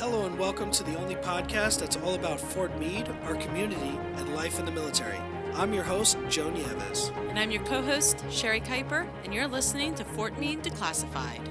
Hello, 0.00 0.24
and 0.24 0.38
welcome 0.38 0.70
to 0.70 0.82
the 0.82 0.96
only 0.96 1.14
podcast 1.14 1.80
that's 1.80 1.98
all 1.98 2.14
about 2.14 2.40
Fort 2.40 2.74
Meade, 2.78 3.06
our 3.24 3.34
community, 3.34 4.00
and 4.14 4.34
life 4.34 4.58
in 4.58 4.64
the 4.64 4.70
military. 4.70 5.18
I'm 5.52 5.74
your 5.74 5.82
host, 5.82 6.16
Joe 6.30 6.48
Nieves. 6.48 7.12
And 7.28 7.38
I'm 7.38 7.50
your 7.50 7.62
co 7.64 7.82
host, 7.82 8.24
Sherry 8.30 8.62
Kuiper, 8.62 9.06
and 9.24 9.34
you're 9.34 9.46
listening 9.46 9.94
to 9.96 10.04
Fort 10.04 10.38
Meade 10.38 10.62
Declassified. 10.62 11.46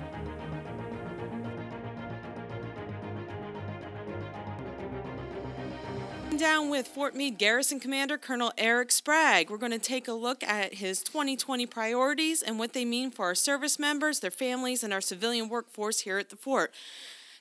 Down 6.36 6.72
with 6.72 6.88
Fort 6.88 7.14
Meade 7.14 7.38
Garrison 7.38 7.80
Commander 7.80 8.18
Colonel 8.18 8.52
Eric 8.58 8.90
Spragg. 8.90 9.52
We're 9.52 9.58
going 9.58 9.74
to 9.74 9.78
take 9.78 10.08
a 10.08 10.14
look 10.14 10.42
at 10.42 10.74
his 10.74 11.04
2020 11.04 11.68
priorities 11.68 12.42
and 12.42 12.58
what 12.58 12.74
they 12.74 12.84
mean 12.84 13.12
for 13.12 13.26
our 13.26 13.36
service 13.36 13.78
members, 13.78 14.22
their 14.22 14.32
families, 14.32 14.84
and 14.84 14.92
our 14.92 15.02
civilian 15.02 15.50
workforce 15.50 16.00
here 16.00 16.18
at 16.18 16.32
the 16.32 16.36
fort. 16.36 16.74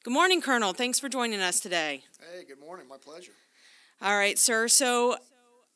Good 0.09 0.15
morning, 0.15 0.41
Colonel. 0.41 0.73
Thanks 0.73 0.99
for 0.99 1.11
joining 1.11 1.41
us 1.41 1.61
today. 1.61 2.03
Hey, 2.33 2.43
good 2.43 2.59
morning. 2.59 2.89
My 2.89 2.97
pleasure. 2.97 3.33
All 4.01 4.17
right, 4.17 4.39
sir. 4.39 4.67
So, 4.67 5.19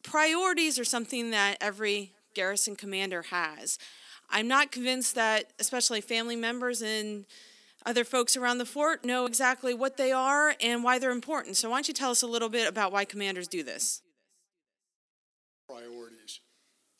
priorities 0.02 0.78
are 0.78 0.86
something 0.86 1.32
that 1.32 1.58
every 1.60 2.12
garrison 2.32 2.74
commander 2.74 3.24
has. 3.24 3.78
I'm 4.30 4.48
not 4.48 4.72
convinced 4.72 5.16
that, 5.16 5.52
especially 5.58 6.00
family 6.00 6.34
members 6.34 6.80
and 6.80 7.26
other 7.84 8.04
folks 8.04 8.34
around 8.34 8.56
the 8.56 8.64
fort, 8.64 9.04
know 9.04 9.26
exactly 9.26 9.74
what 9.74 9.98
they 9.98 10.12
are 10.12 10.54
and 10.62 10.82
why 10.82 10.98
they're 10.98 11.10
important. 11.10 11.58
So, 11.58 11.68
why 11.68 11.76
don't 11.76 11.88
you 11.88 11.92
tell 11.92 12.10
us 12.10 12.22
a 12.22 12.26
little 12.26 12.48
bit 12.48 12.66
about 12.66 12.90
why 12.90 13.04
commanders 13.04 13.48
do 13.48 13.62
this? 13.62 14.00
Priorities. 15.68 16.40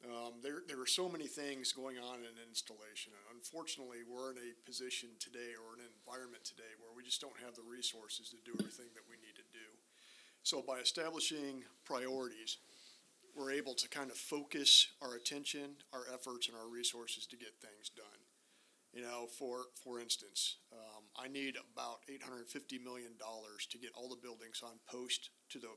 Um, 0.05 0.32
there, 0.43 0.67
there 0.67 0.83
are 0.83 0.91
so 0.91 1.09
many 1.09 1.27
things 1.27 1.73
going 1.73 1.97
on 1.99 2.21
in 2.21 2.35
an 2.35 2.43
installation. 2.51 3.15
And 3.15 3.39
unfortunately, 3.39 4.03
we're 4.03 4.35
in 4.35 4.43
a 4.43 4.59
position 4.67 5.15
today 5.19 5.55
or 5.55 5.79
an 5.79 5.87
environment 5.87 6.45
today 6.45 6.75
where 6.83 6.91
we 6.91 7.07
just 7.07 7.23
don't 7.23 7.39
have 7.41 7.55
the 7.55 7.65
resources 7.65 8.29
to 8.35 8.39
do 8.43 8.53
everything 8.59 8.91
that 8.99 9.07
we 9.07 9.17
need 9.23 9.39
to 9.39 9.49
do. 9.55 9.69
So, 10.43 10.61
by 10.61 10.83
establishing 10.83 11.63
priorities, 11.87 12.59
we're 13.35 13.53
able 13.53 13.75
to 13.75 13.89
kind 13.89 14.11
of 14.11 14.17
focus 14.19 14.89
our 15.01 15.15
attention, 15.15 15.81
our 15.93 16.05
efforts, 16.13 16.49
and 16.49 16.57
our 16.59 16.69
resources 16.69 17.27
to 17.27 17.37
get 17.37 17.55
things 17.63 17.89
done. 17.95 18.21
You 18.93 19.01
know, 19.03 19.27
for 19.39 19.73
for 19.83 20.01
instance, 20.01 20.59
um, 20.71 21.09
I 21.17 21.29
need 21.29 21.57
about 21.57 22.05
eight 22.13 22.23
hundred 22.23 22.47
fifty 22.49 22.79
million 22.79 23.13
dollars 23.19 23.67
to 23.71 23.79
get 23.79 23.91
all 23.97 24.11
the 24.11 24.21
buildings 24.21 24.61
on 24.63 24.77
post 24.85 25.31
to 25.51 25.59
the 25.59 25.73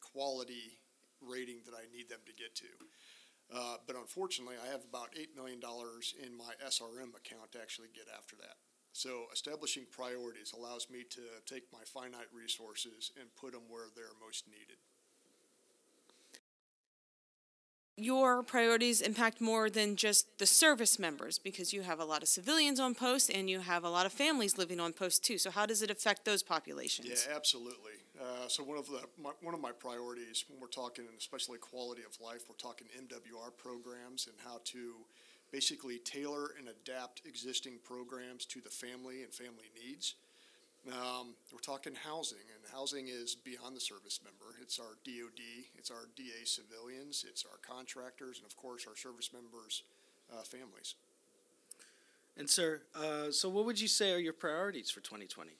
quality 0.00 0.78
rating 1.20 1.60
that 1.66 1.74
I 1.74 1.90
need 1.92 2.08
them 2.08 2.22
to 2.26 2.32
get 2.32 2.54
to. 2.56 2.72
Uh, 3.52 3.76
but 3.86 3.96
unfortunately, 3.96 4.56
I 4.62 4.70
have 4.70 4.84
about 4.84 5.10
eight 5.18 5.34
million 5.34 5.60
dollars 5.60 6.14
in 6.22 6.36
my 6.36 6.52
SRM 6.64 7.14
account 7.16 7.52
to 7.52 7.60
actually 7.60 7.88
get 7.94 8.06
after 8.16 8.36
that. 8.36 8.56
So 8.92 9.26
establishing 9.32 9.86
priorities 9.90 10.52
allows 10.56 10.88
me 10.90 11.04
to 11.10 11.22
take 11.46 11.64
my 11.72 11.82
finite 11.84 12.30
resources 12.34 13.12
and 13.18 13.28
put 13.36 13.52
them 13.52 13.62
where 13.68 13.86
they're 13.94 14.18
most 14.20 14.46
needed. 14.48 14.78
your 18.00 18.42
priorities 18.42 19.00
impact 19.00 19.40
more 19.40 19.68
than 19.68 19.94
just 19.94 20.38
the 20.38 20.46
service 20.46 20.98
members 20.98 21.38
because 21.38 21.72
you 21.72 21.82
have 21.82 22.00
a 22.00 22.04
lot 22.04 22.22
of 22.22 22.28
civilians 22.28 22.80
on 22.80 22.94
post 22.94 23.30
and 23.30 23.50
you 23.50 23.60
have 23.60 23.84
a 23.84 23.90
lot 23.90 24.06
of 24.06 24.12
families 24.12 24.56
living 24.56 24.80
on 24.80 24.92
post 24.92 25.22
too. 25.22 25.36
So 25.36 25.50
how 25.50 25.66
does 25.66 25.82
it 25.82 25.90
affect 25.90 26.24
those 26.24 26.42
populations? 26.42 27.26
Yeah, 27.28 27.36
absolutely. 27.36 27.92
Uh, 28.20 28.46
so 28.48 28.62
one 28.62 28.76
of 28.76 28.86
the 28.86 29.00
my, 29.22 29.30
one 29.40 29.54
of 29.54 29.60
my 29.60 29.72
priorities 29.72 30.44
when 30.48 30.60
we're 30.60 30.66
talking, 30.66 31.04
especially 31.18 31.56
quality 31.58 32.02
of 32.02 32.20
life, 32.20 32.44
we're 32.48 32.56
talking 32.56 32.86
MWR 32.94 33.56
programs 33.56 34.26
and 34.26 34.36
how 34.44 34.60
to 34.64 34.92
basically 35.50 35.98
tailor 35.98 36.50
and 36.58 36.68
adapt 36.68 37.22
existing 37.24 37.78
programs 37.82 38.44
to 38.44 38.60
the 38.60 38.68
family 38.68 39.22
and 39.22 39.32
family 39.32 39.70
needs. 39.74 40.14
Um, 40.88 41.34
we're 41.52 41.60
talking 41.60 41.94
housing, 41.94 42.44
and 42.54 42.72
housing 42.72 43.08
is 43.08 43.34
beyond 43.34 43.76
the 43.76 43.80
service 43.80 44.20
member. 44.24 44.56
It's 44.62 44.78
our 44.78 44.96
DoD, 45.04 45.66
it's 45.76 45.90
our 45.90 46.08
DA 46.16 46.44
civilians, 46.44 47.24
it's 47.28 47.44
our 47.44 47.58
contractors, 47.58 48.38
and 48.38 48.46
of 48.46 48.56
course 48.56 48.86
our 48.88 48.96
service 48.96 49.30
members' 49.32 49.82
uh, 50.32 50.42
families. 50.42 50.94
And, 52.38 52.48
sir, 52.48 52.80
uh, 52.94 53.30
so 53.30 53.50
what 53.50 53.66
would 53.66 53.80
you 53.80 53.88
say 53.88 54.12
are 54.12 54.18
your 54.18 54.32
priorities 54.32 54.90
for 54.90 55.00
2020? 55.00 55.50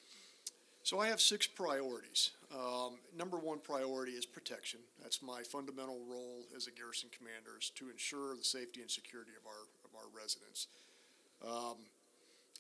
So 0.84 0.98
I 0.98 1.09
have 1.09 1.21
six 1.21 1.47
priorities. 1.47 2.31
Um, 2.52 2.98
number 3.16 3.38
one 3.38 3.60
priority 3.60 4.12
is 4.12 4.26
protection. 4.26 4.80
That's 5.00 5.22
my 5.22 5.42
fundamental 5.42 6.00
role 6.08 6.46
as 6.56 6.66
a 6.66 6.72
garrison 6.72 7.08
commander 7.16 7.58
is 7.60 7.70
to 7.76 7.90
ensure 7.90 8.34
the 8.34 8.42
safety 8.42 8.80
and 8.80 8.90
security 8.90 9.32
of 9.38 9.46
our 9.46 9.68
of 9.84 9.94
our 9.94 10.10
residents. 10.12 10.66
Um, 11.46 11.76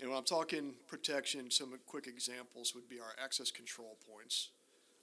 and 0.00 0.08
when 0.08 0.16
I'm 0.16 0.24
talking 0.24 0.74
protection, 0.86 1.50
some 1.50 1.74
quick 1.86 2.06
examples 2.06 2.74
would 2.74 2.88
be 2.88 3.00
our 3.00 3.14
access 3.22 3.50
control 3.50 3.98
points 4.10 4.50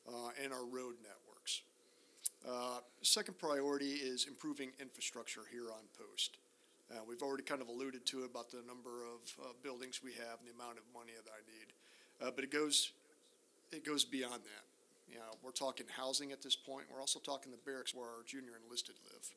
uh, 0.07 0.29
and 0.41 0.51
our 0.51 0.65
road 0.65 0.95
networks. 1.03 1.61
Uh, 2.47 2.79
second 3.01 3.37
priority 3.37 3.93
is 3.93 4.25
improving 4.25 4.71
infrastructure 4.79 5.41
here 5.51 5.69
on 5.69 5.83
post. 5.99 6.37
Uh, 6.89 6.99
we've 7.07 7.21
already 7.21 7.43
kind 7.43 7.61
of 7.61 7.67
alluded 7.67 8.05
to 8.05 8.23
about 8.23 8.49
the 8.49 8.63
number 8.65 9.03
of 9.03 9.19
uh, 9.43 9.49
buildings 9.61 10.01
we 10.01 10.13
have 10.13 10.39
and 10.39 10.47
the 10.47 10.53
amount 10.53 10.77
of 10.77 10.83
money 10.93 11.11
that 11.13 11.29
I 11.29 11.43
need, 11.45 12.25
uh, 12.25 12.31
but 12.33 12.45
it 12.45 12.51
goes 12.51 12.93
it 13.71 13.85
goes 13.85 14.05
beyond 14.05 14.41
that. 14.43 14.76
You 15.07 15.15
know, 15.15 15.37
we're 15.41 15.51
talking 15.51 15.85
housing 15.95 16.31
at 16.31 16.41
this 16.41 16.55
point. 16.55 16.85
We're 16.93 17.01
also 17.01 17.19
talking 17.19 17.51
the 17.51 17.57
barracks 17.65 17.93
where 17.93 18.07
our 18.07 18.23
junior 18.25 18.53
enlisted 18.63 18.95
live. 19.11 19.31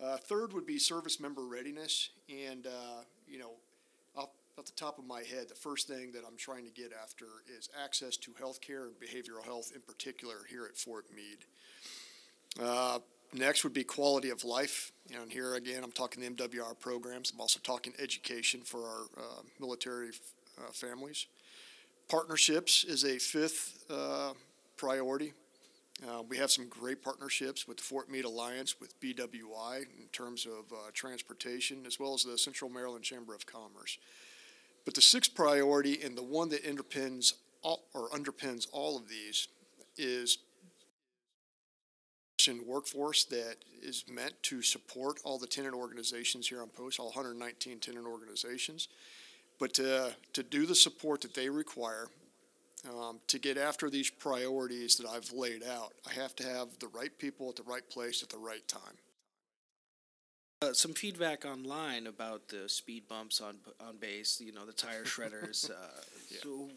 Uh, 0.00 0.16
third 0.16 0.52
would 0.52 0.66
be 0.66 0.78
service 0.78 1.20
member 1.20 1.42
readiness, 1.42 2.10
and 2.28 2.66
you 3.26 3.38
know, 3.38 3.52
off 4.58 4.66
the 4.66 4.72
top 4.72 4.98
of 4.98 5.06
my 5.06 5.22
head, 5.22 5.48
the 5.48 5.54
first 5.54 5.88
thing 5.88 6.12
that 6.12 6.22
I'm 6.26 6.36
trying 6.36 6.64
to 6.64 6.70
get 6.70 6.92
after 7.02 7.24
is 7.58 7.68
access 7.82 8.16
to 8.18 8.32
health 8.38 8.60
care 8.60 8.84
and 8.84 8.94
behavioral 8.94 9.44
health 9.44 9.72
in 9.74 9.80
particular 9.80 10.36
here 10.48 10.66
at 10.66 10.76
Fort 10.76 11.06
Meade. 11.14 11.44
Uh, 12.62 12.98
next 13.32 13.64
would 13.64 13.72
be 13.72 13.84
quality 13.84 14.30
of 14.30 14.44
life. 14.44 14.92
And 15.18 15.32
here 15.32 15.54
again, 15.54 15.82
I'm 15.82 15.92
talking 15.92 16.22
the 16.22 16.30
MWR 16.30 16.78
programs. 16.78 17.32
I'm 17.32 17.40
also 17.40 17.60
talking 17.62 17.94
education 17.98 18.60
for 18.60 18.80
our 18.80 19.02
uh, 19.16 19.42
military 19.58 20.10
uh, 20.58 20.70
families. 20.72 21.26
Partnerships 22.08 22.84
is 22.84 23.04
a 23.04 23.18
fifth 23.18 23.84
uh, 23.88 24.32
priority. 24.82 25.32
Uh, 26.04 26.22
we 26.28 26.36
have 26.36 26.50
some 26.50 26.66
great 26.68 27.04
partnerships 27.04 27.68
with 27.68 27.76
the 27.76 27.84
Fort 27.84 28.10
Meade 28.10 28.24
Alliance, 28.24 28.80
with 28.80 29.00
BWI 29.00 29.82
in 29.82 30.08
terms 30.10 30.44
of 30.44 30.72
uh, 30.72 30.90
transportation, 30.92 31.86
as 31.86 32.00
well 32.00 32.14
as 32.14 32.24
the 32.24 32.36
Central 32.36 32.68
Maryland 32.68 33.04
Chamber 33.04 33.32
of 33.32 33.46
Commerce. 33.46 33.98
But 34.84 34.94
the 34.94 35.00
sixth 35.00 35.36
priority 35.36 36.02
and 36.02 36.18
the 36.18 36.22
one 36.24 36.48
that 36.48 36.64
underpins 36.64 37.34
all, 37.62 37.84
or 37.94 38.08
underpins 38.08 38.66
all 38.72 38.96
of 38.96 39.08
these 39.08 39.46
is 39.96 40.38
workforce 42.66 43.22
that 43.26 43.54
is 43.84 44.02
meant 44.10 44.34
to 44.42 44.62
support 44.62 45.20
all 45.22 45.38
the 45.38 45.46
tenant 45.46 45.74
organizations 45.74 46.48
here 46.48 46.60
on 46.60 46.68
post, 46.70 46.98
all 46.98 47.06
119 47.06 47.78
tenant 47.78 48.04
organizations. 48.04 48.88
But 49.60 49.74
to, 49.74 50.12
to 50.32 50.42
do 50.42 50.66
the 50.66 50.74
support 50.74 51.20
that 51.20 51.34
they 51.34 51.48
require, 51.48 52.08
um, 52.88 53.20
to 53.28 53.38
get 53.38 53.56
after 53.56 53.88
these 53.88 54.10
priorities 54.10 54.96
that 54.96 55.06
I've 55.06 55.32
laid 55.32 55.62
out, 55.62 55.92
I 56.08 56.12
have 56.14 56.34
to 56.36 56.44
have 56.44 56.78
the 56.80 56.88
right 56.88 57.16
people 57.18 57.48
at 57.48 57.56
the 57.56 57.62
right 57.62 57.88
place 57.88 58.22
at 58.22 58.28
the 58.28 58.38
right 58.38 58.66
time. 58.66 58.98
Uh, 60.62 60.72
some 60.72 60.92
feedback 60.92 61.44
online 61.44 62.06
about 62.06 62.48
the 62.48 62.68
speed 62.68 63.08
bumps 63.08 63.40
on 63.40 63.56
on 63.80 63.96
base, 63.96 64.40
you 64.40 64.52
know, 64.52 64.64
the 64.64 64.72
tire 64.72 65.02
shredders. 65.04 65.70
Uh, 65.70 65.74
yeah. 66.30 66.38
So, 66.42 66.70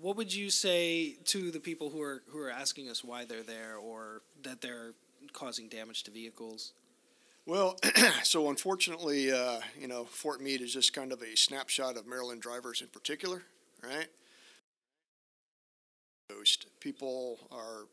what 0.00 0.16
would 0.16 0.34
you 0.34 0.50
say 0.50 1.16
to 1.26 1.50
the 1.50 1.60
people 1.60 1.90
who 1.90 2.00
are 2.00 2.22
who 2.28 2.38
are 2.38 2.50
asking 2.50 2.88
us 2.88 3.04
why 3.04 3.24
they're 3.24 3.42
there 3.42 3.76
or 3.76 4.22
that 4.42 4.62
they're 4.62 4.92
causing 5.32 5.68
damage 5.68 6.02
to 6.04 6.10
vehicles? 6.10 6.72
Well, 7.44 7.76
so 8.22 8.48
unfortunately, 8.48 9.32
uh, 9.32 9.60
you 9.78 9.88
know, 9.88 10.04
Fort 10.04 10.40
Meade 10.40 10.62
is 10.62 10.72
just 10.72 10.92
kind 10.92 11.12
of 11.12 11.22
a 11.22 11.36
snapshot 11.36 11.96
of 11.96 12.06
Maryland 12.06 12.40
drivers 12.40 12.80
in 12.80 12.88
particular, 12.88 13.42
right? 13.82 14.06
Most 16.30 16.66
people 16.80 17.38
are 17.50 17.86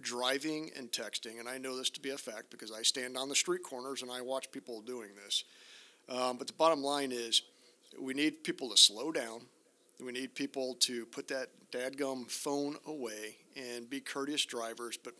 driving 0.00 0.70
and 0.76 0.90
texting, 0.90 1.40
and 1.40 1.48
I 1.48 1.58
know 1.58 1.76
this 1.76 1.90
to 1.90 2.00
be 2.00 2.10
a 2.10 2.18
fact 2.18 2.50
because 2.50 2.72
I 2.72 2.82
stand 2.82 3.16
on 3.16 3.28
the 3.28 3.34
street 3.34 3.62
corners 3.62 4.02
and 4.02 4.10
I 4.10 4.20
watch 4.20 4.50
people 4.50 4.80
doing 4.80 5.10
this. 5.24 5.44
Um, 6.08 6.38
but 6.38 6.46
the 6.46 6.52
bottom 6.52 6.82
line 6.82 7.12
is, 7.12 7.42
we 8.00 8.14
need 8.14 8.44
people 8.44 8.70
to 8.70 8.76
slow 8.76 9.12
down. 9.12 9.42
We 10.04 10.12
need 10.12 10.34
people 10.34 10.74
to 10.80 11.06
put 11.06 11.28
that 11.28 11.48
dadgum 11.72 12.30
phone 12.30 12.76
away 12.86 13.36
and 13.56 13.90
be 13.90 14.00
courteous 14.00 14.44
drivers. 14.44 14.96
But 14.96 15.14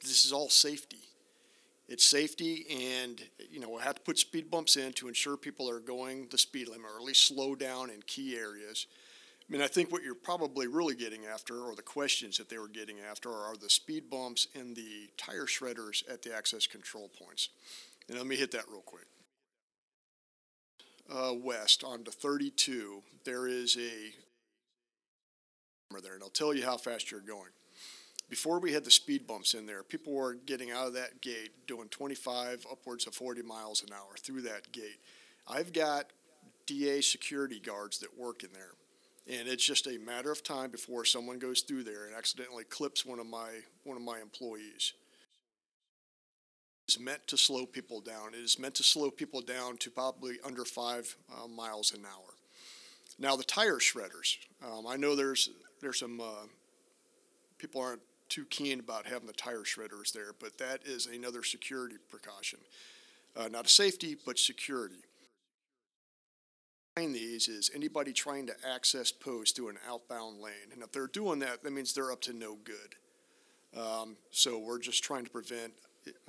this 0.00 0.24
is 0.24 0.32
all 0.32 0.48
safety. 0.48 0.98
It's 1.86 2.04
safety, 2.04 2.66
and 2.98 3.20
you 3.50 3.60
know 3.60 3.68
we 3.68 3.82
have 3.82 3.96
to 3.96 4.00
put 4.00 4.18
speed 4.18 4.50
bumps 4.50 4.76
in 4.76 4.94
to 4.94 5.08
ensure 5.08 5.36
people 5.36 5.68
are 5.68 5.80
going 5.80 6.28
the 6.30 6.38
speed 6.38 6.68
limit, 6.68 6.86
or 6.90 6.96
at 6.96 7.04
least 7.04 7.26
slow 7.26 7.54
down 7.54 7.90
in 7.90 8.00
key 8.06 8.36
areas. 8.36 8.86
I 9.48 9.52
mean, 9.52 9.60
I 9.60 9.66
think 9.66 9.92
what 9.92 10.02
you're 10.02 10.14
probably 10.14 10.66
really 10.68 10.94
getting 10.94 11.26
after, 11.26 11.60
or 11.60 11.74
the 11.74 11.82
questions 11.82 12.38
that 12.38 12.48
they 12.48 12.58
were 12.58 12.68
getting 12.68 12.96
after, 13.00 13.30
are 13.30 13.56
the 13.56 13.68
speed 13.68 14.08
bumps 14.08 14.48
and 14.54 14.74
the 14.74 15.10
tire 15.18 15.44
shredders 15.44 16.02
at 16.10 16.22
the 16.22 16.34
access 16.34 16.66
control 16.66 17.08
points. 17.08 17.50
And 18.08 18.16
let 18.16 18.26
me 18.26 18.36
hit 18.36 18.52
that 18.52 18.64
real 18.70 18.80
quick. 18.80 19.06
Uh, 21.12 21.34
west 21.34 21.84
onto 21.84 22.10
32, 22.10 23.02
there 23.24 23.46
is 23.46 23.76
a 23.76 24.14
there, 26.02 26.14
and 26.14 26.22
I'll 26.22 26.28
tell 26.28 26.54
you 26.54 26.64
how 26.64 26.76
fast 26.76 27.10
you're 27.10 27.20
going. 27.20 27.50
Before 28.28 28.58
we 28.58 28.72
had 28.72 28.84
the 28.84 28.90
speed 28.90 29.26
bumps 29.26 29.54
in 29.54 29.66
there, 29.66 29.82
people 29.82 30.12
were 30.12 30.34
getting 30.34 30.70
out 30.70 30.88
of 30.88 30.94
that 30.94 31.20
gate 31.20 31.50
doing 31.66 31.88
25, 31.88 32.66
upwards 32.70 33.06
of 33.06 33.14
40 33.14 33.42
miles 33.42 33.82
an 33.82 33.92
hour 33.92 34.16
through 34.18 34.42
that 34.42 34.72
gate. 34.72 34.98
I've 35.46 35.72
got 35.72 36.06
DA 36.66 37.00
security 37.00 37.60
guards 37.60 37.98
that 37.98 38.18
work 38.18 38.42
in 38.42 38.48
there, 38.52 38.72
and 39.26 39.48
it's 39.48 39.64
just 39.64 39.86
a 39.86 39.98
matter 39.98 40.30
of 40.30 40.42
time 40.42 40.70
before 40.70 41.04
someone 41.04 41.38
goes 41.38 41.62
through 41.62 41.84
there 41.84 42.06
and 42.06 42.14
accidentally 42.14 42.64
clips 42.64 43.06
one 43.06 43.18
of 43.18 43.26
my 43.26 43.50
one 43.84 43.96
of 43.96 44.02
my 44.02 44.20
employees. 44.20 44.92
It's 46.86 47.00
meant 47.00 47.26
to 47.28 47.38
slow 47.38 47.64
people 47.64 48.00
down. 48.00 48.34
It 48.34 48.40
is 48.40 48.58
meant 48.58 48.74
to 48.74 48.82
slow 48.82 49.10
people 49.10 49.40
down 49.40 49.78
to 49.78 49.90
probably 49.90 50.36
under 50.44 50.66
five 50.66 51.16
uh, 51.32 51.48
miles 51.48 51.94
an 51.94 52.04
hour. 52.04 52.34
Now 53.18 53.36
the 53.36 53.44
tire 53.44 53.78
shredders. 53.78 54.36
Um, 54.62 54.86
I 54.86 54.96
know 54.96 55.16
there's 55.16 55.48
there's 55.80 55.98
some 55.98 56.20
uh, 56.20 56.46
people 57.58 57.80
aren't 57.80 58.02
too 58.28 58.44
keen 58.46 58.80
about 58.80 59.06
having 59.06 59.26
the 59.26 59.32
tire 59.32 59.62
shredders 59.62 60.12
there, 60.12 60.32
but 60.38 60.58
that 60.58 60.80
is 60.84 61.06
another 61.06 61.42
security 61.42 61.96
precaution. 62.10 62.58
Uh, 63.36 63.48
not 63.48 63.66
a 63.66 63.68
safety, 63.68 64.16
but 64.26 64.38
security. 64.38 65.02
These 66.96 67.48
is 67.48 67.72
anybody 67.74 68.12
trying 68.12 68.46
to 68.46 68.54
access 68.72 69.10
posts 69.10 69.56
through 69.56 69.70
an 69.70 69.78
outbound 69.90 70.40
lane, 70.40 70.70
and 70.72 70.80
if 70.80 70.92
they're 70.92 71.08
doing 71.08 71.40
that, 71.40 71.64
that 71.64 71.72
means 71.72 71.92
they're 71.92 72.12
up 72.12 72.20
to 72.20 72.32
no 72.32 72.56
good. 72.62 72.94
Um, 73.76 74.16
so 74.30 74.60
we're 74.60 74.78
just 74.78 75.02
trying 75.02 75.24
to 75.24 75.30
prevent 75.30 75.72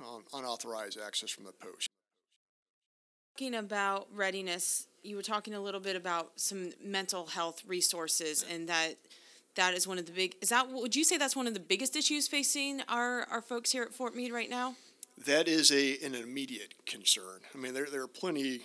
um, 0.00 0.24
unauthorized 0.34 0.98
access 1.00 1.30
from 1.30 1.44
the 1.44 1.52
post. 1.52 1.88
Talking 3.36 3.54
about 3.54 4.08
readiness, 4.12 4.88
you 5.04 5.14
were 5.14 5.22
talking 5.22 5.54
a 5.54 5.60
little 5.60 5.78
bit 5.78 5.94
about 5.94 6.32
some 6.34 6.72
mental 6.84 7.26
health 7.26 7.62
resources, 7.64 8.44
and 8.50 8.68
that 8.68 8.96
that 9.54 9.72
is 9.72 9.86
one 9.86 9.98
of 9.98 10.06
the 10.06 10.12
big. 10.12 10.34
Is 10.40 10.48
that 10.48 10.68
would 10.68 10.96
you 10.96 11.04
say 11.04 11.16
that's 11.16 11.36
one 11.36 11.46
of 11.46 11.54
the 11.54 11.60
biggest 11.60 11.94
issues 11.94 12.26
facing 12.26 12.80
our 12.88 13.22
our 13.30 13.40
folks 13.40 13.70
here 13.70 13.84
at 13.84 13.94
Fort 13.94 14.16
Meade 14.16 14.32
right 14.32 14.50
now? 14.50 14.74
That 15.26 15.46
is 15.46 15.70
a 15.70 15.96
an 16.04 16.16
immediate 16.16 16.74
concern. 16.86 17.42
I 17.54 17.58
mean, 17.58 17.72
there 17.72 17.86
there 17.86 18.02
are 18.02 18.08
plenty 18.08 18.62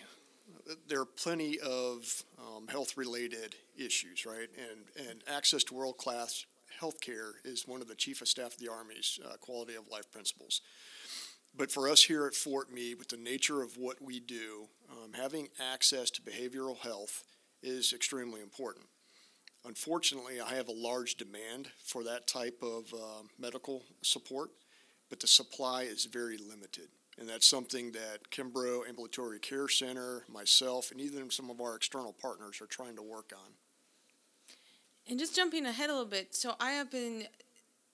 there 0.88 1.02
are 1.02 1.06
plenty 1.06 1.60
of 1.60 2.24
um, 2.40 2.68
health 2.68 2.98
related 2.98 3.56
issues, 3.78 4.26
right? 4.26 4.50
And 4.58 5.08
and 5.10 5.24
access 5.28 5.64
to 5.66 5.74
world 5.74 5.98
class 5.98 6.46
health 6.80 7.02
care 7.02 7.34
is 7.44 7.68
one 7.68 7.82
of 7.82 7.88
the 7.88 7.96
chief 7.96 8.22
of 8.22 8.28
staff 8.28 8.54
of 8.54 8.60
the 8.60 8.72
Army's 8.72 9.20
uh, 9.26 9.36
quality 9.38 9.76
of 9.76 9.88
life 9.90 10.12
principles. 10.12 10.62
But 11.56 11.72
for 11.72 11.90
us 11.90 12.04
here 12.04 12.26
at 12.26 12.34
Fort 12.34 12.72
Meade, 12.72 12.98
with 12.98 13.10
the 13.10 13.18
nature 13.18 13.62
of 13.62 13.78
what 13.78 14.02
we 14.02 14.20
do, 14.20 14.68
um, 14.90 15.12
having 15.14 15.50
access 15.60 16.10
to 16.12 16.22
behavioral 16.22 16.78
health 16.78 17.24
is 17.62 17.94
extremely 17.94 18.42
important. 18.42 18.86
Unfortunately, 19.66 20.42
I 20.42 20.56
have 20.56 20.70
a 20.70 20.74
large 20.74 21.16
demand 21.16 21.68
for 21.84 22.04
that 22.06 22.26
type 22.26 22.64
of 22.64 22.94
uh, 22.94 23.24
medical 23.38 23.84
support, 24.02 24.50
but 25.10 25.20
the 25.20 25.28
supply 25.28 25.84
is 25.84 26.06
very 26.06 26.38
limited. 26.38 26.88
And 27.22 27.30
that's 27.30 27.46
something 27.46 27.92
that 27.92 28.32
Kimbrough 28.32 28.90
Ambulatory 28.90 29.38
Care 29.38 29.68
Center, 29.68 30.24
myself, 30.28 30.90
and 30.90 31.00
even 31.00 31.30
some 31.30 31.52
of 31.52 31.62
our 31.62 31.76
external 31.76 32.14
partners 32.20 32.60
are 32.62 32.66
trying 32.66 32.96
to 32.96 33.04
work 33.04 33.32
on. 33.32 33.52
And 35.08 35.20
just 35.20 35.36
jumping 35.36 35.68
ahead 35.68 35.92
a 35.92 35.94
little 35.94 36.08
bit, 36.08 36.34
so 36.34 36.56
I 36.60 36.72
happen 36.72 37.26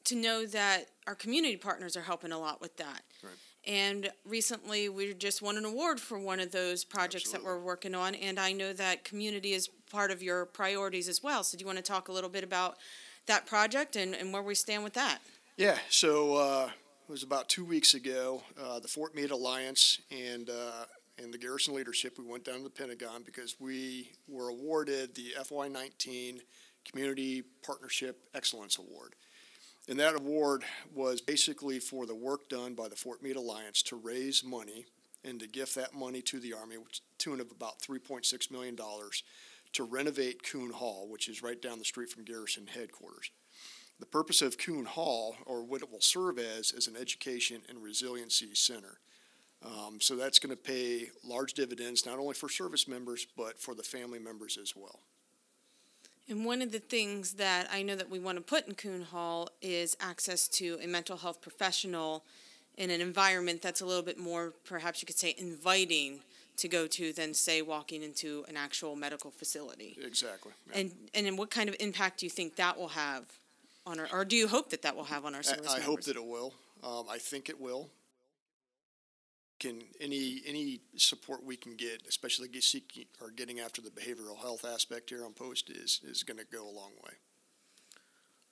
to 0.06 0.16
know 0.16 0.46
that 0.46 0.86
our 1.08 1.16
community 1.16 1.58
partners 1.58 1.98
are 1.98 2.04
helping 2.04 2.32
a 2.32 2.40
lot 2.40 2.62
with 2.62 2.78
that. 2.78 3.02
Right. 3.22 3.34
And 3.66 4.10
recently, 4.24 4.88
we 4.88 5.14
just 5.14 5.42
won 5.42 5.58
an 5.58 5.66
award 5.66 6.00
for 6.00 6.18
one 6.18 6.40
of 6.40 6.54
those 6.54 6.86
projects 6.86 7.30
that 7.32 7.44
we're 7.44 7.60
working 7.60 7.96
on. 7.96 8.16
And 8.16 8.40
I 8.40 8.54
know 8.54 8.72
that 8.72 9.04
community 9.04 9.52
is 9.52 9.68
part 9.92 10.10
of 10.10 10.24
your 10.24 10.46
priorities 10.46 11.10
as 11.10 11.22
well. 11.22 11.44
So, 11.44 11.58
do 11.58 11.64
you 11.64 11.66
want 11.66 11.80
to 11.80 11.84
talk 11.84 12.08
a 12.08 12.14
little 12.14 12.30
bit 12.30 12.46
about 12.46 12.78
that 13.26 13.46
project 13.46 13.98
and, 13.98 14.16
and 14.16 14.32
where 14.32 14.42
we 14.42 14.56
stand 14.56 14.86
with 14.86 14.94
that? 14.94 15.20
Yeah, 15.58 15.80
so 15.90 16.36
uh, 16.36 16.70
it 17.08 17.12
was 17.12 17.24
about 17.24 17.48
two 17.48 17.64
weeks 17.64 17.94
ago. 17.94 18.44
Uh, 18.62 18.80
the 18.80 18.88
Fort 18.88 19.16
Meade 19.16 19.32
Alliance 19.32 20.02
and 20.12 20.50
uh, 20.50 20.84
and 21.18 21.34
the 21.34 21.38
garrison 21.38 21.74
leadership 21.74 22.20
we 22.20 22.26
went 22.26 22.44
down 22.44 22.58
to 22.58 22.64
the 22.64 22.70
Pentagon 22.70 23.24
because 23.26 23.56
we 23.60 24.12
were 24.28 24.50
awarded 24.50 25.16
the 25.16 25.34
FY19 25.40 26.42
Community 26.84 27.44
Partnership 27.66 28.28
Excellence 28.36 28.78
Award. 28.78 29.16
And 29.88 29.98
that 30.00 30.16
award 30.16 30.64
was 30.94 31.22
basically 31.22 31.80
for 31.80 32.06
the 32.06 32.14
work 32.14 32.50
done 32.50 32.74
by 32.74 32.90
the 32.90 32.96
Fort 32.96 33.24
Meade 33.24 33.38
Alliance 33.38 33.82
to 33.84 33.96
raise 33.96 34.44
money 34.44 34.86
and 35.24 35.40
to 35.40 35.48
gift 35.48 35.76
that 35.76 35.94
money 35.94 36.22
to 36.24 36.40
the 36.42 36.54
Army, 36.54 36.78
which 36.78 37.02
tune 37.18 37.40
of 37.40 37.50
about 37.52 37.80
$3.6 37.80 38.52
million, 38.52 38.78
to 39.74 39.84
renovate 39.84 40.44
Kuhn 40.44 40.72
Hall, 40.72 41.08
which 41.10 41.30
is 41.30 41.42
right 41.42 41.62
down 41.62 41.80
the 41.80 41.86
street 41.86 42.10
from 42.10 42.26
Garrison 42.26 42.68
headquarters. 42.68 43.32
The 44.00 44.06
purpose 44.06 44.42
of 44.42 44.58
Kuhn 44.58 44.86
Hall, 44.86 45.36
or 45.46 45.64
what 45.64 45.82
it 45.82 45.92
will 45.92 46.02
serve 46.02 46.38
as, 46.38 46.72
is 46.72 46.88
an 46.88 46.96
education 46.96 47.62
and 47.68 47.84
resiliency 47.84 48.54
center. 48.54 49.00
Um, 49.66 50.00
so 50.00 50.16
that's 50.16 50.38
going 50.38 50.56
to 50.56 50.62
pay 50.62 51.10
large 51.24 51.54
dividends 51.54 52.06
not 52.06 52.20
only 52.20 52.36
for 52.36 52.48
service 52.48 52.88
members, 52.88 53.26
but 53.36 53.60
for 53.60 53.74
the 53.74 53.84
family 53.84 54.20
members 54.20 54.58
as 54.62 54.76
well. 54.76 55.00
And 56.30 56.46
one 56.46 56.62
of 56.62 56.72
the 56.72 56.80
things 56.80 57.34
that 57.34 57.68
I 57.72 57.82
know 57.82 57.96
that 57.96 58.10
we 58.10 58.20
want 58.20 58.38
to 58.38 58.44
put 58.44 58.68
in 58.68 58.76
Kuhn 58.76 59.02
Hall 59.02 59.50
is 59.62 59.96
access 60.00 60.48
to 60.50 60.78
a 60.84 60.88
mental 60.88 61.18
health 61.18 61.42
professional 61.42 62.24
in 62.78 62.92
an 62.92 63.02
environment 63.02 63.62
that's 63.62 63.82
a 63.82 63.86
little 63.86 64.04
bit 64.04 64.20
more, 64.20 64.54
perhaps 64.66 65.02
you 65.02 65.06
could 65.06 65.18
say, 65.18 65.34
inviting 65.38 66.20
to 66.58 66.68
go 66.68 66.86
to 66.88 67.14
than, 67.14 67.34
say, 67.34 67.62
walking 67.62 68.04
into 68.04 68.44
an 68.48 68.58
actual 68.58 68.96
medical 68.96 69.32
facility. 69.32 69.98
Exactly. 70.04 70.52
yeah. 70.70 70.80
And 70.80 70.92
and 71.14 71.38
what 71.38 71.50
kind 71.50 71.70
of 71.70 71.76
impact 71.80 72.20
do 72.20 72.26
you 72.26 72.30
think 72.30 72.56
that 72.58 72.78
will 72.78 72.90
have 72.90 73.26
on 73.88 74.00
our, 74.00 74.08
or 74.12 74.26
do 74.26 74.36
you 74.36 74.48
hope 74.48 74.70
that 74.72 74.82
that 74.82 74.96
will 74.96 75.06
have 75.06 75.26
on 75.26 75.34
our 75.34 75.44
service 75.44 75.74
I, 75.74 75.78
I 75.78 75.82
hope 75.82 76.02
that 76.04 76.16
it 76.16 76.26
will. 76.26 76.54
Um, 76.84 77.06
I 77.10 77.18
think 77.18 77.50
it 77.50 77.60
will. 77.60 77.90
Can 79.60 79.82
any 80.00 80.42
any 80.46 80.82
support 80.98 81.44
we 81.44 81.58
can 81.58 81.76
get, 81.76 82.04
especially 82.08 82.48
get 82.48 82.64
seeking 82.64 83.06
or 83.20 83.32
getting 83.32 83.60
after 83.60 83.82
the 83.82 83.90
behavioral 83.90 84.38
health 84.38 84.64
aspect 84.64 85.10
here 85.10 85.26
on 85.26 85.34
post, 85.34 85.72
is 85.72 86.00
is 86.04 86.22
going 86.22 86.38
to 86.38 86.46
go 86.46 86.64
a 86.64 86.70
long 86.70 86.92
way. 87.04 87.14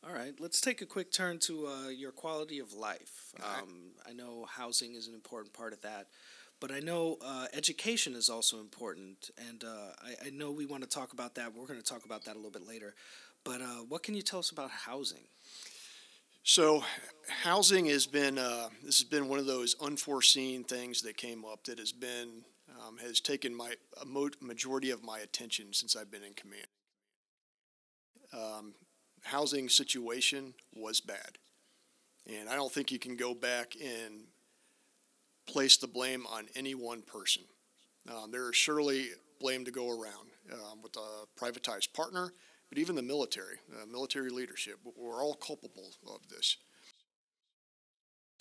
All 0.07 0.13
right, 0.13 0.33
let's 0.39 0.61
take 0.61 0.81
a 0.81 0.85
quick 0.85 1.11
turn 1.11 1.39
to 1.39 1.67
uh, 1.67 1.89
your 1.89 2.11
quality 2.11 2.59
of 2.59 2.73
life. 2.73 3.33
All 3.43 3.49
right. 3.49 3.61
Um, 3.61 3.91
I 4.07 4.13
know 4.13 4.45
housing 4.49 4.95
is 4.95 5.07
an 5.07 5.13
important 5.13 5.53
part 5.53 5.73
of 5.73 5.81
that, 5.81 6.07
but 6.59 6.71
I 6.71 6.79
know 6.79 7.17
uh, 7.23 7.47
education 7.53 8.13
is 8.13 8.29
also 8.29 8.59
important, 8.59 9.29
and 9.49 9.63
uh, 9.63 9.93
I, 10.03 10.27
I 10.27 10.29
know 10.29 10.51
we 10.51 10.65
want 10.65 10.83
to 10.83 10.89
talk 10.89 11.13
about 11.13 11.35
that. 11.35 11.53
We're 11.55 11.67
going 11.67 11.81
to 11.81 11.85
talk 11.85 12.05
about 12.05 12.25
that 12.25 12.33
a 12.33 12.39
little 12.39 12.51
bit 12.51 12.67
later. 12.67 12.95
But 13.45 13.61
uh, 13.61 13.85
what 13.87 14.03
can 14.03 14.15
you 14.15 14.23
tell 14.23 14.39
us 14.39 14.49
about 14.49 14.71
housing? 14.71 15.27
So, 16.43 16.83
housing 17.43 17.85
has 17.85 18.07
been 18.07 18.37
uh, 18.37 18.69
this 18.83 18.99
has 18.99 19.07
been 19.07 19.29
one 19.29 19.39
of 19.39 19.45
those 19.45 19.75
unforeseen 19.79 20.63
things 20.63 21.03
that 21.03 21.15
came 21.15 21.45
up 21.45 21.63
that 21.65 21.79
has 21.79 21.91
been 21.91 22.43
um, 22.81 22.97
has 22.97 23.21
taken 23.21 23.55
my 23.55 23.75
majority 24.41 24.89
of 24.89 25.03
my 25.03 25.19
attention 25.19 25.73
since 25.73 25.95
I've 25.95 26.11
been 26.11 26.23
in 26.23 26.33
command. 26.33 26.65
Um, 28.33 28.73
housing 29.23 29.69
situation 29.69 30.55
was 30.73 30.99
bad, 30.99 31.37
and 32.27 32.49
I 32.49 32.55
don't 32.55 32.71
think 32.71 32.91
you 32.91 32.99
can 32.99 33.15
go 33.15 33.35
back 33.35 33.75
and 33.81 34.23
place 35.47 35.77
the 35.77 35.87
blame 35.87 36.25
on 36.31 36.47
any 36.55 36.73
one 36.73 37.03
person. 37.03 37.43
Um, 38.09 38.31
there 38.31 38.49
is 38.49 38.55
surely 38.55 39.09
blame 39.39 39.65
to 39.65 39.71
go 39.71 39.89
around 39.89 40.29
um, 40.53 40.81
with 40.81 40.95
a 40.97 41.39
privatized 41.39 41.93
partner, 41.93 42.33
but 42.69 42.77
even 42.77 42.95
the 42.95 43.01
military, 43.01 43.57
uh, 43.73 43.85
military 43.85 44.29
leadership, 44.29 44.79
we're 44.97 45.23
all 45.23 45.35
culpable 45.35 45.91
of 46.07 46.27
this. 46.29 46.57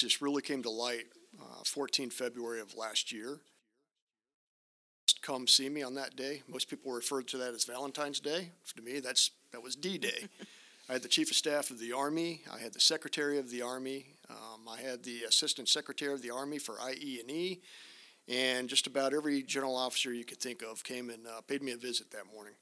This 0.01 0.21
really 0.21 0.43
came 0.43 0.63
to 0.63 0.71
light 0.71 1.05
uh, 1.41 1.63
14 1.65 2.11
February 2.11 2.61
of 2.61 2.77
last 2.77 3.13
year. 3.13 3.39
Come 5.23 5.47
see 5.47 5.69
me 5.69 5.83
on 5.83 5.95
that 5.95 6.17
day. 6.17 6.43
Most 6.49 6.69
people 6.69 6.93
referred 6.93 7.29
to 7.29 7.39
that 7.39 7.55
as 7.55 7.65
Valentine's 7.65 8.21
Day. 8.21 8.51
To 8.77 8.83
me, 8.83 9.01
that's 9.01 9.31
that 9.53 9.63
was 9.63 9.75
D-Day. 9.75 10.29
I 10.89 10.93
had 10.93 11.03
the 11.03 11.09
Chief 11.09 11.31
of 11.31 11.37
Staff 11.37 11.71
of 11.71 11.79
the 11.79 11.93
Army. 11.93 12.43
I 12.53 12.59
had 12.59 12.75
the 12.75 12.81
Secretary 12.81 13.39
of 13.39 13.49
the 13.49 13.63
Army. 13.63 14.05
Um, 14.29 14.69
I 14.71 14.83
had 14.83 15.03
the 15.03 15.23
Assistant 15.23 15.69
Secretary 15.71 16.13
of 16.13 16.21
the 16.21 16.31
Army 16.31 16.59
for 16.59 16.77
IE 16.91 17.21
and 17.21 17.31
E, 17.31 17.63
and 18.29 18.69
just 18.69 18.87
about 18.87 19.15
every 19.15 19.43
general 19.43 19.77
officer 19.77 20.13
you 20.13 20.27
could 20.27 20.41
think 20.41 20.63
of 20.63 20.85
came 20.85 21.09
and 21.09 21.27
uh, 21.27 21.41
paid 21.41 21.63
me 21.63 21.73
a 21.73 21.77
visit 21.79 22.11
that 22.11 22.25
morning. 22.31 22.53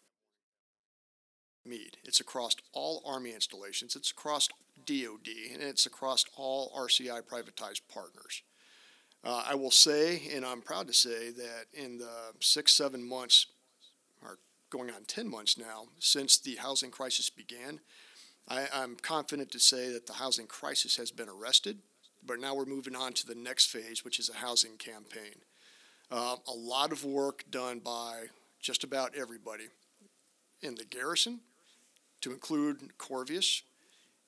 Meade. 1.64 1.96
It's 2.04 2.20
across 2.20 2.56
all 2.72 3.02
Army 3.06 3.32
installations, 3.32 3.96
it's 3.96 4.10
across 4.10 4.48
DoD, 4.84 5.28
and 5.52 5.62
it's 5.62 5.86
across 5.86 6.24
all 6.36 6.72
RCI 6.76 7.22
privatized 7.22 7.82
partners. 7.92 8.42
Uh, 9.24 9.44
I 9.48 9.54
will 9.54 9.70
say, 9.70 10.22
and 10.34 10.44
I'm 10.44 10.62
proud 10.62 10.88
to 10.88 10.92
say, 10.92 11.30
that 11.30 11.66
in 11.72 11.98
the 11.98 12.32
six, 12.40 12.72
seven 12.72 13.08
months, 13.08 13.46
or 14.20 14.38
going 14.70 14.90
on 14.90 15.04
10 15.04 15.30
months 15.30 15.56
now, 15.56 15.84
since 16.00 16.38
the 16.38 16.56
housing 16.56 16.90
crisis 16.90 17.30
began, 17.30 17.80
I, 18.48 18.66
I'm 18.72 18.96
confident 18.96 19.52
to 19.52 19.60
say 19.60 19.92
that 19.92 20.06
the 20.06 20.14
housing 20.14 20.46
crisis 20.46 20.96
has 20.96 21.12
been 21.12 21.28
arrested, 21.28 21.78
but 22.24 22.40
now 22.40 22.54
we're 22.54 22.64
moving 22.64 22.96
on 22.96 23.12
to 23.14 23.26
the 23.26 23.36
next 23.36 23.66
phase, 23.66 24.04
which 24.04 24.18
is 24.18 24.28
a 24.28 24.34
housing 24.34 24.76
campaign. 24.76 25.42
Uh, 26.10 26.36
a 26.48 26.52
lot 26.52 26.90
of 26.90 27.04
work 27.04 27.44
done 27.48 27.78
by 27.78 28.24
just 28.60 28.82
about 28.82 29.14
everybody 29.16 29.64
in 30.62 30.74
the 30.74 30.84
garrison, 30.84 31.40
to 32.22 32.32
include 32.32 32.96
Corvias 32.98 33.62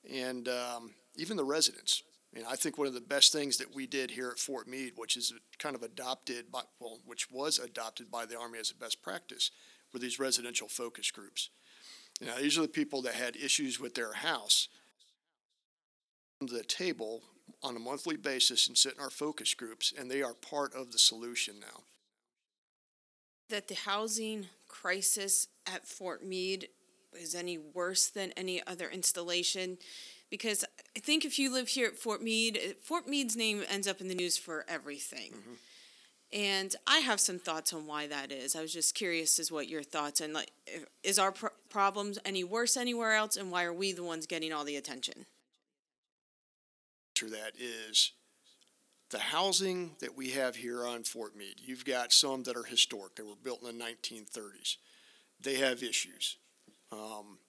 and 0.09 0.47
um, 0.47 0.93
even 1.15 1.37
the 1.37 1.43
residents. 1.43 2.03
And 2.35 2.45
I 2.45 2.55
think 2.55 2.77
one 2.77 2.87
of 2.87 2.93
the 2.93 3.01
best 3.01 3.31
things 3.31 3.57
that 3.57 3.73
we 3.73 3.87
did 3.87 4.11
here 4.11 4.29
at 4.29 4.39
Fort 4.39 4.67
Meade, 4.67 4.93
which 4.97 5.15
is 5.15 5.33
kind 5.57 5.75
of 5.75 5.83
adopted 5.83 6.51
by, 6.51 6.61
well, 6.79 6.99
which 7.05 7.31
was 7.31 7.59
adopted 7.59 8.11
by 8.11 8.25
the 8.25 8.37
Army 8.37 8.59
as 8.59 8.71
a 8.71 8.75
best 8.75 9.01
practice, 9.01 9.51
were 9.93 9.99
these 9.99 10.19
residential 10.19 10.67
focus 10.67 11.11
groups. 11.11 11.49
Now, 12.21 12.35
these 12.39 12.57
are 12.57 12.61
the 12.61 12.67
people 12.67 13.01
that 13.03 13.13
had 13.15 13.35
issues 13.35 13.79
with 13.79 13.95
their 13.95 14.13
house. 14.13 14.67
To 16.41 16.53
the 16.53 16.63
table 16.63 17.23
on 17.63 17.77
a 17.77 17.79
monthly 17.79 18.17
basis 18.17 18.67
and 18.67 18.77
sit 18.77 18.95
in 18.95 18.99
our 19.01 19.09
focus 19.09 19.53
groups, 19.53 19.93
and 19.97 20.11
they 20.11 20.21
are 20.21 20.33
part 20.33 20.73
of 20.75 20.91
the 20.91 20.99
solution 20.99 21.55
now. 21.59 21.83
That 23.49 23.69
the 23.69 23.75
housing 23.75 24.47
crisis 24.67 25.47
at 25.65 25.87
Fort 25.87 26.25
Meade 26.25 26.67
is 27.19 27.35
any 27.35 27.57
worse 27.57 28.07
than 28.07 28.31
any 28.31 28.65
other 28.65 28.89
installation 28.89 29.77
because 30.29 30.65
I 30.95 30.99
think 30.99 31.23
if 31.23 31.37
you 31.37 31.51
live 31.51 31.69
here 31.69 31.87
at 31.87 31.97
Fort 31.97 32.21
Meade, 32.21 32.75
Fort 32.81 33.07
Meade's 33.07 33.35
name 33.35 33.63
ends 33.69 33.87
up 33.87 34.01
in 34.01 34.07
the 34.07 34.15
news 34.15 34.37
for 34.37 34.65
everything. 34.67 35.31
Mm-hmm. 35.31 35.53
And 36.33 36.75
I 36.87 36.99
have 36.99 37.19
some 37.19 37.39
thoughts 37.39 37.71
on 37.71 37.85
why 37.87 38.07
that 38.07 38.31
is. 38.31 38.55
I 38.55 38.61
was 38.61 38.73
just 38.73 38.95
curious 38.95 39.39
as 39.39 39.51
what 39.51 39.69
your 39.69 39.83
thoughts 39.83 40.19
and 40.19 40.33
like 40.33 40.51
is 41.03 41.19
our 41.19 41.31
pr- 41.31 41.47
problems 41.69 42.19
any 42.25 42.43
worse 42.43 42.75
anywhere 42.75 43.13
else 43.13 43.37
and 43.37 43.51
why 43.51 43.63
are 43.63 43.73
we 43.73 43.93
the 43.93 44.03
ones 44.03 44.25
getting 44.25 44.51
all 44.51 44.65
the 44.65 44.75
attention? 44.75 45.25
To 47.15 47.29
that 47.29 47.53
is 47.57 48.11
the 49.11 49.19
housing 49.19 49.91
that 49.99 50.17
we 50.17 50.31
have 50.31 50.57
here 50.57 50.85
on 50.85 51.03
Fort 51.03 51.37
Meade. 51.37 51.61
You've 51.63 51.85
got 51.85 52.11
some 52.11 52.43
that 52.43 52.57
are 52.57 52.63
historic. 52.63 53.15
They 53.15 53.23
were 53.23 53.35
built 53.41 53.61
in 53.63 53.77
the 53.77 53.83
1930s. 53.83 54.77
They 55.39 55.55
have 55.55 55.83
issues. 55.83 56.37
Um, 56.91 57.39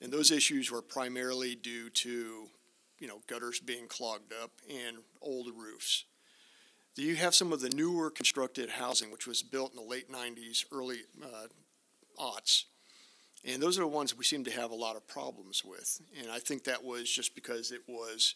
and 0.00 0.12
those 0.12 0.30
issues 0.30 0.70
were 0.70 0.82
primarily 0.82 1.54
due 1.54 1.88
to, 1.90 2.48
you 2.98 3.08
know, 3.08 3.20
gutters 3.28 3.60
being 3.60 3.86
clogged 3.86 4.32
up 4.42 4.50
and 4.68 4.98
old 5.20 5.48
roofs. 5.56 6.04
You 6.96 7.14
have 7.16 7.34
some 7.34 7.52
of 7.52 7.60
the 7.60 7.70
newer 7.70 8.10
constructed 8.10 8.68
housing, 8.68 9.10
which 9.10 9.26
was 9.26 9.42
built 9.42 9.70
in 9.70 9.76
the 9.76 9.88
late 9.88 10.12
90s, 10.12 10.64
early 10.70 10.98
uh, 11.22 11.46
aughts. 12.20 12.64
And 13.44 13.62
those 13.62 13.78
are 13.78 13.82
the 13.82 13.88
ones 13.88 14.16
we 14.16 14.24
seem 14.24 14.44
to 14.44 14.50
have 14.50 14.70
a 14.70 14.74
lot 14.74 14.96
of 14.96 15.06
problems 15.08 15.64
with. 15.64 16.00
And 16.20 16.30
I 16.30 16.38
think 16.38 16.64
that 16.64 16.84
was 16.84 17.10
just 17.10 17.34
because 17.34 17.72
it 17.72 17.80
was, 17.88 18.34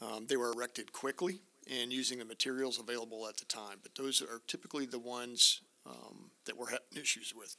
um, 0.00 0.26
they 0.26 0.36
were 0.36 0.52
erected 0.52 0.92
quickly 0.92 1.40
and 1.70 1.92
using 1.92 2.18
the 2.18 2.24
materials 2.24 2.78
available 2.78 3.26
at 3.26 3.36
the 3.36 3.46
time. 3.46 3.78
But 3.82 3.94
those 3.94 4.22
are 4.22 4.40
typically 4.46 4.86
the 4.86 4.98
ones 4.98 5.62
um, 5.86 6.30
that 6.44 6.56
we're 6.56 6.70
having 6.70 6.86
issues 6.94 7.34
with. 7.34 7.56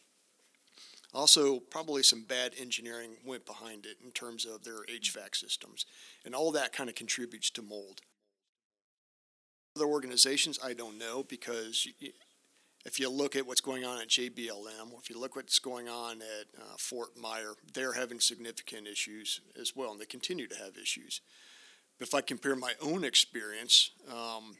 Also, 1.14 1.60
probably 1.60 2.04
some 2.04 2.24
bad 2.24 2.54
engineering 2.60 3.12
went 3.26 3.46
behind 3.46 3.86
it 3.86 3.98
in 4.04 4.12
terms 4.12 4.46
of 4.46 4.64
their 4.64 4.84
HVAC 4.86 5.36
systems. 5.36 5.86
And 6.24 6.36
all 6.36 6.52
that 6.52 6.72
kind 6.72 6.90
of 6.90 6.96
contributes 6.96 7.50
to 7.52 7.62
mold. 7.64 8.02
Other 9.76 9.88
organizations, 9.88 10.60
I 10.64 10.74
don't 10.74 11.00
know 11.00 11.24
because 11.24 11.88
if 12.86 13.00
you 13.00 13.10
look 13.10 13.36
at 13.36 13.46
what's 13.46 13.62
going 13.62 13.86
on 13.86 14.02
at 14.02 14.08
JBLM, 14.08 14.94
or 14.94 15.00
if 15.02 15.10
you 15.10 15.20
look 15.20 15.36
what's 15.36 15.60
going 15.60 15.90
on 15.90 16.22
at 16.22 16.62
uh, 16.62 16.76
Fort 16.78 17.10
Myer, 17.20 17.54
they're 17.74 17.94
having 17.94 18.20
significant 18.20 18.88
issues 18.88 19.42
as 19.60 19.74
well, 19.76 19.92
and 19.92 20.00
they 20.00 20.06
continue 20.06 20.48
to 20.48 20.56
have 20.58 20.78
issues. 20.78 21.22
But 21.98 22.08
if 22.08 22.14
I 22.14 22.22
compare 22.22 22.56
my 22.56 22.74
own 22.82 23.04
experience, 23.04 23.92
um, 24.10 24.56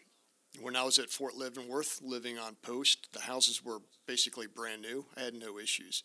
when 0.62 0.76
I 0.76 0.84
was 0.84 1.00
at 1.00 1.10
Fort 1.10 1.36
Leavenworth 1.36 2.02
living 2.04 2.38
on 2.38 2.56
post, 2.62 3.08
the 3.14 3.22
houses 3.22 3.64
were 3.64 3.80
basically 4.08 4.48
brand 4.48 4.82
new. 4.82 5.06
I 5.16 5.22
had 5.22 5.34
no 5.34 5.60
issues. 5.60 6.04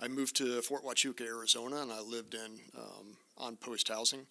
I 0.00 0.08
moved 0.08 0.36
to 0.36 0.62
Fort 0.62 0.84
Huachuca, 0.84 1.22
Arizona, 1.22 1.82
and 1.82 1.92
I 1.92 2.00
lived 2.00 2.34
in 2.34 2.60
um, 2.76 3.16
on 3.36 3.56
post 3.56 3.88
housing, 3.88 4.26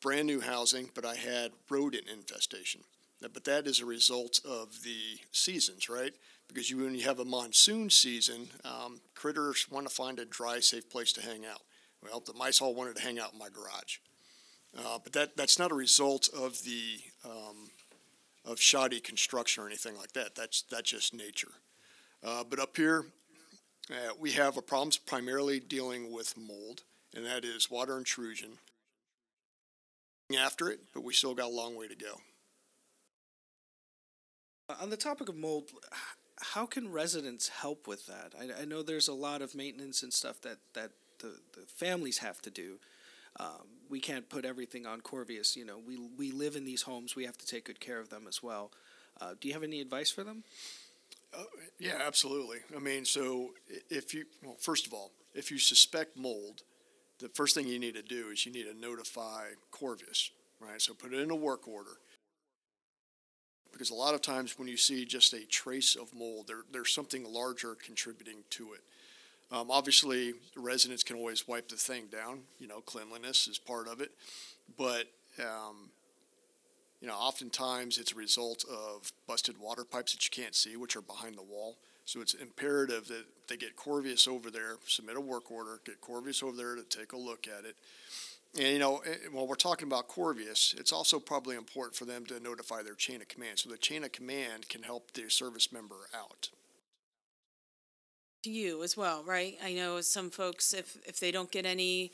brand 0.00 0.26
new 0.26 0.40
housing, 0.40 0.90
but 0.94 1.04
I 1.04 1.14
had 1.14 1.52
rodent 1.68 2.08
infestation. 2.08 2.82
But 3.20 3.44
that 3.44 3.66
is 3.66 3.80
a 3.80 3.86
result 3.86 4.40
of 4.44 4.82
the 4.82 5.20
seasons, 5.30 5.88
right? 5.88 6.12
Because 6.48 6.70
you, 6.70 6.78
when 6.78 6.94
you 6.94 7.04
have 7.04 7.20
a 7.20 7.24
monsoon 7.24 7.90
season, 7.90 8.48
um, 8.64 9.00
critters 9.14 9.66
want 9.70 9.86
to 9.86 9.94
find 9.94 10.18
a 10.18 10.24
dry, 10.24 10.58
safe 10.60 10.88
place 10.88 11.12
to 11.12 11.22
hang 11.22 11.44
out. 11.44 11.60
Well, 12.02 12.20
the 12.20 12.32
mice 12.32 12.62
all 12.62 12.74
wanted 12.74 12.96
to 12.96 13.02
hang 13.02 13.18
out 13.18 13.34
in 13.34 13.38
my 13.38 13.48
garage, 13.50 13.98
uh, 14.78 14.98
but 15.04 15.12
that 15.12 15.36
that's 15.36 15.58
not 15.58 15.70
a 15.70 15.74
result 15.74 16.30
of 16.34 16.62
the 16.64 17.00
um, 17.26 17.70
of 18.46 18.58
shoddy 18.58 19.00
construction 19.00 19.62
or 19.62 19.66
anything 19.66 19.98
like 19.98 20.12
that. 20.12 20.34
That's 20.34 20.62
that's 20.62 20.90
just 20.90 21.12
nature. 21.12 21.52
Uh, 22.24 22.42
but 22.42 22.58
up 22.58 22.74
here, 22.74 23.04
uh, 23.90 24.12
we 24.18 24.32
have 24.32 24.56
a 24.56 24.62
problem 24.62 24.92
primarily 25.06 25.60
dealing 25.60 26.12
with 26.12 26.36
mold, 26.36 26.82
and 27.14 27.26
that 27.26 27.44
is 27.44 27.70
water 27.70 27.98
intrusion. 27.98 28.58
After 30.38 30.70
it, 30.70 30.80
but 30.94 31.02
we 31.02 31.12
still 31.12 31.34
got 31.34 31.46
a 31.46 31.54
long 31.54 31.74
way 31.76 31.88
to 31.88 31.96
go. 31.96 32.20
On 34.80 34.88
the 34.88 34.96
topic 34.96 35.28
of 35.28 35.34
mold, 35.34 35.70
how 36.40 36.66
can 36.66 36.92
residents 36.92 37.48
help 37.48 37.88
with 37.88 38.06
that? 38.06 38.34
I, 38.38 38.62
I 38.62 38.64
know 38.64 38.82
there's 38.82 39.08
a 39.08 39.12
lot 39.12 39.42
of 39.42 39.56
maintenance 39.56 40.04
and 40.04 40.12
stuff 40.12 40.40
that, 40.42 40.58
that 40.74 40.92
the, 41.18 41.34
the 41.54 41.66
families 41.66 42.18
have 42.18 42.40
to 42.42 42.50
do. 42.50 42.78
Um, 43.38 43.66
we 43.88 44.00
can't 44.00 44.28
put 44.28 44.44
everything 44.44 44.86
on 44.86 45.00
Corvias. 45.00 45.56
You 45.56 45.64
know, 45.64 45.78
we, 45.84 45.98
we 46.16 46.30
live 46.30 46.54
in 46.54 46.64
these 46.64 46.82
homes, 46.82 47.16
we 47.16 47.24
have 47.24 47.38
to 47.38 47.46
take 47.46 47.64
good 47.64 47.80
care 47.80 47.98
of 47.98 48.10
them 48.10 48.26
as 48.28 48.42
well. 48.42 48.70
Uh, 49.20 49.34
do 49.40 49.48
you 49.48 49.54
have 49.54 49.62
any 49.62 49.80
advice 49.80 50.10
for 50.10 50.24
them? 50.24 50.44
Uh, 51.32 51.44
yeah, 51.78 51.98
absolutely. 52.04 52.58
I 52.76 52.80
mean, 52.80 53.04
so 53.04 53.50
if 53.88 54.12
you, 54.14 54.24
well, 54.42 54.56
first 54.58 54.86
of 54.86 54.92
all, 54.92 55.12
if 55.34 55.50
you 55.50 55.58
suspect 55.58 56.16
mold, 56.16 56.62
the 57.20 57.28
first 57.28 57.54
thing 57.54 57.68
you 57.68 57.78
need 57.78 57.94
to 57.94 58.02
do 58.02 58.28
is 58.28 58.44
you 58.44 58.52
need 58.52 58.64
to 58.64 58.74
notify 58.74 59.48
Corvias, 59.72 60.30
right? 60.60 60.80
So 60.80 60.94
put 60.94 61.12
it 61.12 61.20
in 61.20 61.30
a 61.30 61.36
work 61.36 61.68
order. 61.68 61.98
Because 63.72 63.90
a 63.90 63.94
lot 63.94 64.14
of 64.14 64.22
times 64.22 64.58
when 64.58 64.66
you 64.66 64.76
see 64.76 65.04
just 65.04 65.32
a 65.32 65.46
trace 65.46 65.94
of 65.94 66.12
mold, 66.12 66.48
there, 66.48 66.62
there's 66.72 66.92
something 66.92 67.24
larger 67.24 67.76
contributing 67.76 68.42
to 68.50 68.72
it. 68.72 68.80
Um, 69.52 69.70
obviously, 69.70 70.34
residents 70.56 71.02
can 71.02 71.16
always 71.16 71.46
wipe 71.46 71.68
the 71.68 71.76
thing 71.76 72.06
down. 72.06 72.40
You 72.58 72.68
know, 72.68 72.80
cleanliness 72.80 73.46
is 73.46 73.58
part 73.58 73.88
of 73.88 74.00
it. 74.00 74.10
But 74.76 75.06
um, 75.40 75.90
you 77.00 77.08
know, 77.08 77.14
oftentimes 77.14 77.98
it's 77.98 78.12
a 78.12 78.16
result 78.16 78.64
of 78.70 79.12
busted 79.26 79.58
water 79.58 79.84
pipes 79.84 80.12
that 80.12 80.24
you 80.24 80.30
can't 80.30 80.54
see, 80.54 80.76
which 80.76 80.96
are 80.96 81.02
behind 81.02 81.36
the 81.36 81.42
wall. 81.42 81.76
So 82.04 82.20
it's 82.20 82.34
imperative 82.34 83.06
that 83.08 83.24
they 83.48 83.56
get 83.56 83.76
Corvias 83.76 84.28
over 84.28 84.50
there, 84.50 84.76
submit 84.86 85.16
a 85.16 85.20
work 85.20 85.50
order, 85.50 85.80
get 85.84 86.00
Corvias 86.00 86.42
over 86.42 86.56
there 86.56 86.76
to 86.76 86.82
take 86.82 87.12
a 87.12 87.16
look 87.16 87.46
at 87.46 87.64
it. 87.64 87.76
And, 88.54 88.72
you 88.72 88.78
know, 88.78 88.98
eh, 89.06 89.16
while 89.30 89.46
we're 89.46 89.54
talking 89.54 89.86
about 89.86 90.08
Corvias, 90.08 90.78
it's 90.78 90.92
also 90.92 91.20
probably 91.20 91.56
important 91.56 91.94
for 91.94 92.04
them 92.04 92.26
to 92.26 92.40
notify 92.40 92.82
their 92.82 92.94
chain 92.94 93.22
of 93.22 93.28
command. 93.28 93.60
So 93.60 93.70
the 93.70 93.78
chain 93.78 94.02
of 94.02 94.12
command 94.12 94.68
can 94.68 94.82
help 94.82 95.12
the 95.12 95.30
service 95.30 95.72
member 95.72 95.94
out. 96.14 96.50
To 98.42 98.50
you 98.50 98.82
as 98.82 98.96
well, 98.96 99.22
right? 99.22 99.56
I 99.62 99.72
know 99.74 100.00
some 100.00 100.30
folks, 100.30 100.74
if, 100.74 100.96
if 101.06 101.20
they 101.20 101.30
don't 101.30 101.50
get 101.50 101.64
any, 101.64 102.10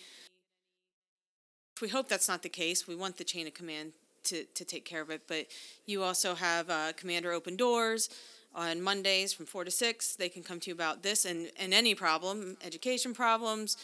we 1.80 1.88
hope 1.88 2.08
that's 2.08 2.28
not 2.28 2.42
the 2.42 2.48
case. 2.48 2.86
We 2.86 2.96
want 2.96 3.16
the 3.16 3.24
chain 3.24 3.46
of 3.46 3.54
command 3.54 3.92
to, 4.26 4.44
to 4.44 4.64
take 4.64 4.84
care 4.84 5.00
of 5.00 5.10
it. 5.10 5.22
But 5.26 5.46
you 5.86 6.02
also 6.02 6.34
have 6.34 6.70
uh, 6.70 6.92
Commander 6.96 7.32
Open 7.32 7.56
Doors 7.56 8.08
on 8.54 8.80
Mondays 8.80 9.32
from 9.32 9.46
4 9.46 9.64
to 9.64 9.70
6. 9.70 10.16
They 10.16 10.28
can 10.28 10.42
come 10.42 10.60
to 10.60 10.70
you 10.70 10.74
about 10.74 11.02
this 11.02 11.24
and, 11.24 11.50
and 11.58 11.74
any 11.74 11.94
problem, 11.94 12.56
education 12.64 13.14
problems, 13.14 13.76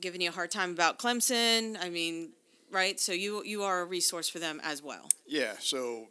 giving 0.00 0.20
you 0.20 0.30
a 0.30 0.32
hard 0.32 0.50
time 0.50 0.70
about 0.70 0.98
Clemson. 0.98 1.76
I 1.82 1.90
mean, 1.90 2.30
right? 2.70 2.98
So 2.98 3.12
you, 3.12 3.42
you 3.44 3.62
are 3.62 3.80
a 3.80 3.84
resource 3.84 4.28
for 4.28 4.38
them 4.38 4.60
as 4.64 4.82
well. 4.82 5.08
Yeah, 5.26 5.54
so 5.60 6.08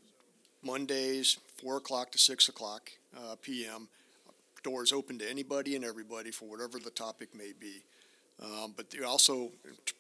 Mondays, 0.62 1.38
4 1.62 1.78
o'clock 1.78 2.12
to 2.12 2.18
6 2.18 2.50
o'clock 2.50 2.92
uh, 3.18 3.36
p.m., 3.42 3.88
doors 4.64 4.94
open 4.94 5.18
to 5.18 5.28
anybody 5.28 5.76
and 5.76 5.84
everybody 5.84 6.30
for 6.30 6.46
whatever 6.46 6.78
the 6.78 6.92
topic 6.92 7.34
may 7.36 7.52
be. 7.60 7.82
Um, 8.42 8.74
but 8.76 8.88
also, 9.06 9.52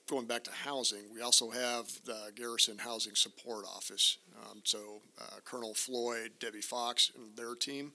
going 0.10 0.26
back 0.26 0.44
to 0.46 0.52
housing, 0.52 1.04
we 1.14 1.22
also 1.22 1.52
have 1.52 1.88
the 2.06 2.32
Garrison 2.36 2.80
Housing 2.80 3.14
Support 3.14 3.66
Office. 3.66 4.18
Um, 4.44 4.62
so 4.64 5.02
uh, 5.20 5.40
Colonel 5.46 5.76
Floyd, 5.76 6.32
Debbie 6.40 6.62
Fox, 6.62 7.12
and 7.16 7.36
their 7.38 7.54
team, 7.54 7.92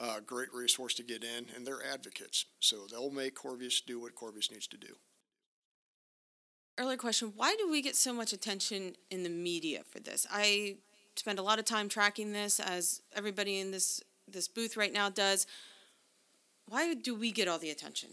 uh, 0.00 0.18
great 0.26 0.52
resource 0.52 0.94
to 0.94 1.04
get 1.04 1.22
in, 1.22 1.46
and 1.54 1.64
they're 1.64 1.84
advocates. 1.84 2.46
So 2.58 2.86
they'll 2.90 3.10
make 3.10 3.36
Corvias 3.36 3.84
do 3.86 4.00
what 4.00 4.16
Corvias 4.16 4.50
needs 4.50 4.66
to 4.68 4.76
do. 4.76 4.94
Earlier 6.76 6.96
question: 6.96 7.32
Why 7.36 7.54
do 7.56 7.70
we 7.70 7.80
get 7.80 7.94
so 7.94 8.12
much 8.12 8.32
attention 8.32 8.96
in 9.10 9.22
the 9.22 9.30
media 9.30 9.82
for 9.88 10.00
this? 10.00 10.26
I 10.28 10.76
spend 11.14 11.38
a 11.38 11.42
lot 11.42 11.60
of 11.60 11.64
time 11.64 11.88
tracking 11.88 12.32
this, 12.32 12.58
as 12.58 13.00
everybody 13.14 13.60
in 13.60 13.70
this 13.70 14.02
this 14.26 14.48
booth 14.48 14.76
right 14.76 14.92
now 14.92 15.08
does. 15.08 15.46
Why 16.66 16.94
do 16.94 17.14
we 17.14 17.30
get 17.30 17.46
all 17.46 17.58
the 17.58 17.70
attention? 17.70 18.10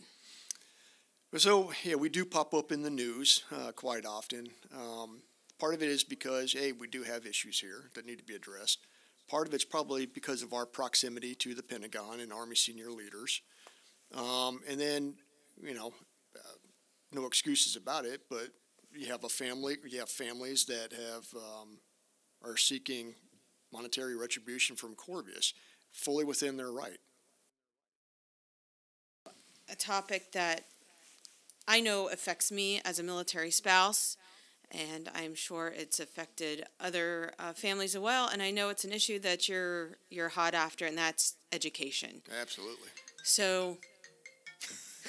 So, 1.37 1.71
yeah, 1.85 1.95
we 1.95 2.09
do 2.09 2.25
pop 2.25 2.53
up 2.53 2.73
in 2.73 2.81
the 2.81 2.89
news 2.89 3.45
uh, 3.55 3.71
quite 3.71 4.05
often. 4.05 4.49
Um, 4.75 5.21
part 5.59 5.73
of 5.73 5.81
it 5.81 5.87
is 5.87 6.03
because, 6.03 6.51
hey, 6.51 6.73
we 6.73 6.87
do 6.87 7.03
have 7.03 7.25
issues 7.25 7.57
here 7.57 7.89
that 7.95 8.05
need 8.05 8.17
to 8.17 8.25
be 8.25 8.35
addressed. 8.35 8.79
Part 9.29 9.47
of 9.47 9.53
it's 9.53 9.63
probably 9.63 10.05
because 10.05 10.43
of 10.43 10.51
our 10.51 10.65
proximity 10.65 11.33
to 11.35 11.55
the 11.55 11.63
Pentagon 11.63 12.19
and 12.19 12.33
Army 12.33 12.57
senior 12.57 12.91
leaders. 12.91 13.41
Um, 14.13 14.59
and 14.67 14.77
then, 14.77 15.13
you 15.63 15.73
know, 15.73 15.93
uh, 16.35 16.57
no 17.13 17.25
excuses 17.27 17.77
about 17.77 18.03
it, 18.03 18.23
but 18.29 18.49
you 18.93 19.07
have 19.07 19.23
a 19.23 19.29
family, 19.29 19.77
you 19.89 19.99
have 19.99 20.09
families 20.09 20.65
that 20.65 20.91
have 20.91 21.41
um, 21.41 21.77
are 22.43 22.57
seeking 22.57 23.15
monetary 23.71 24.17
retribution 24.17 24.75
from 24.75 24.95
Corvias, 24.95 25.53
fully 25.93 26.25
within 26.25 26.57
their 26.57 26.71
right. 26.71 26.99
A 29.69 29.75
topic 29.77 30.33
that 30.33 30.65
I 31.67 31.79
know 31.79 32.07
affects 32.09 32.51
me 32.51 32.81
as 32.83 32.99
a 32.99 33.03
military 33.03 33.51
spouse, 33.51 34.17
and 34.71 35.09
I'm 35.13 35.35
sure 35.35 35.67
it's 35.75 35.99
affected 35.99 36.65
other 36.79 37.33
uh, 37.39 37.53
families 37.53 37.95
as 37.95 38.01
well. 38.01 38.27
And 38.27 38.41
I 38.41 38.51
know 38.51 38.69
it's 38.69 38.83
an 38.83 38.91
issue 38.91 39.19
that 39.19 39.47
you're 39.49 39.97
you're 40.09 40.29
hot 40.29 40.53
after, 40.53 40.85
and 40.85 40.97
that's 40.97 41.35
education. 41.51 42.21
Absolutely. 42.41 42.89
So, 43.23 43.77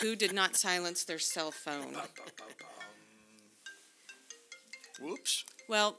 who 0.00 0.16
did 0.16 0.32
not 0.32 0.56
silence 0.56 1.04
their 1.04 1.18
cell 1.18 1.50
phone? 1.50 1.96
Whoops. 5.00 5.44
Well, 5.68 5.96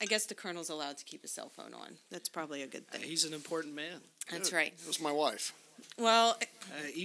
I 0.00 0.06
guess 0.06 0.24
the 0.26 0.34
colonel's 0.34 0.70
allowed 0.70 0.96
to 0.98 1.04
keep 1.04 1.22
his 1.22 1.32
cell 1.32 1.50
phone 1.50 1.74
on. 1.74 1.98
That's 2.10 2.28
probably 2.28 2.62
a 2.62 2.66
good 2.66 2.88
thing. 2.88 3.02
He's 3.02 3.24
an 3.24 3.34
important 3.34 3.74
man. 3.74 4.00
That's 4.30 4.50
Good. 4.50 4.56
right. 4.56 4.72
It 4.80 4.86
was 4.86 5.00
my 5.00 5.12
wife. 5.12 5.52
Well, 5.98 6.38
Uh, 6.40 6.82
he- 6.92 7.00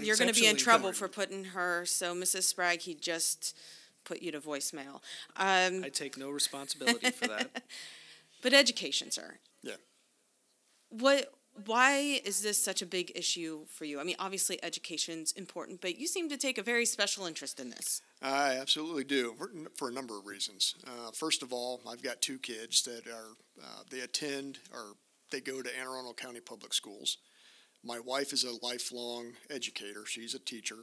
you're 0.00 0.16
going 0.16 0.32
to 0.32 0.34
be 0.34 0.46
in 0.46 0.54
exceptionally 0.54 0.54
trouble 0.58 0.92
for 0.92 1.08
putting 1.08 1.44
her. 1.46 1.86
So, 1.86 2.14
Mrs. 2.14 2.44
Sprague, 2.44 2.80
he 2.80 2.94
just 2.94 3.56
put 4.04 4.20
you 4.22 4.32
to 4.32 4.40
voicemail. 4.40 5.00
Um, 5.36 5.84
I 5.84 5.88
take 5.92 6.16
no 6.16 6.30
responsibility 6.30 7.10
for 7.10 7.28
that. 7.28 7.62
but 8.42 8.52
education, 8.52 9.10
sir. 9.10 9.38
Yeah. 9.62 9.76
What? 10.90 11.32
Why 11.66 12.20
is 12.24 12.42
this 12.42 12.58
such 12.58 12.82
a 12.82 12.86
big 12.86 13.12
issue 13.14 13.64
for 13.68 13.84
you? 13.84 14.00
I 14.00 14.02
mean, 14.02 14.16
obviously 14.18 14.58
education's 14.64 15.30
important, 15.32 15.80
but 15.80 15.96
you 15.96 16.08
seem 16.08 16.28
to 16.30 16.36
take 16.36 16.58
a 16.58 16.64
very 16.64 16.84
special 16.84 17.26
interest 17.26 17.60
in 17.60 17.70
this. 17.70 18.02
I 18.20 18.56
absolutely 18.56 19.04
do 19.04 19.34
for, 19.38 19.52
for 19.76 19.88
a 19.88 19.92
number 19.92 20.18
of 20.18 20.26
reasons. 20.26 20.74
Uh, 20.84 21.12
first 21.12 21.44
of 21.44 21.52
all, 21.52 21.80
I've 21.88 22.02
got 22.02 22.20
two 22.20 22.38
kids 22.40 22.82
that 22.82 23.06
are 23.06 23.36
uh, 23.62 23.82
they 23.88 24.00
attend 24.00 24.58
or 24.72 24.94
they 25.30 25.40
go 25.40 25.62
to 25.62 25.78
Anne 25.78 25.86
Arundel 25.86 26.12
County 26.12 26.40
Public 26.40 26.74
Schools. 26.74 27.18
My 27.84 27.98
wife 27.98 28.32
is 28.32 28.44
a 28.44 28.64
lifelong 28.64 29.32
educator; 29.50 30.06
she's 30.06 30.34
a 30.34 30.38
teacher. 30.38 30.78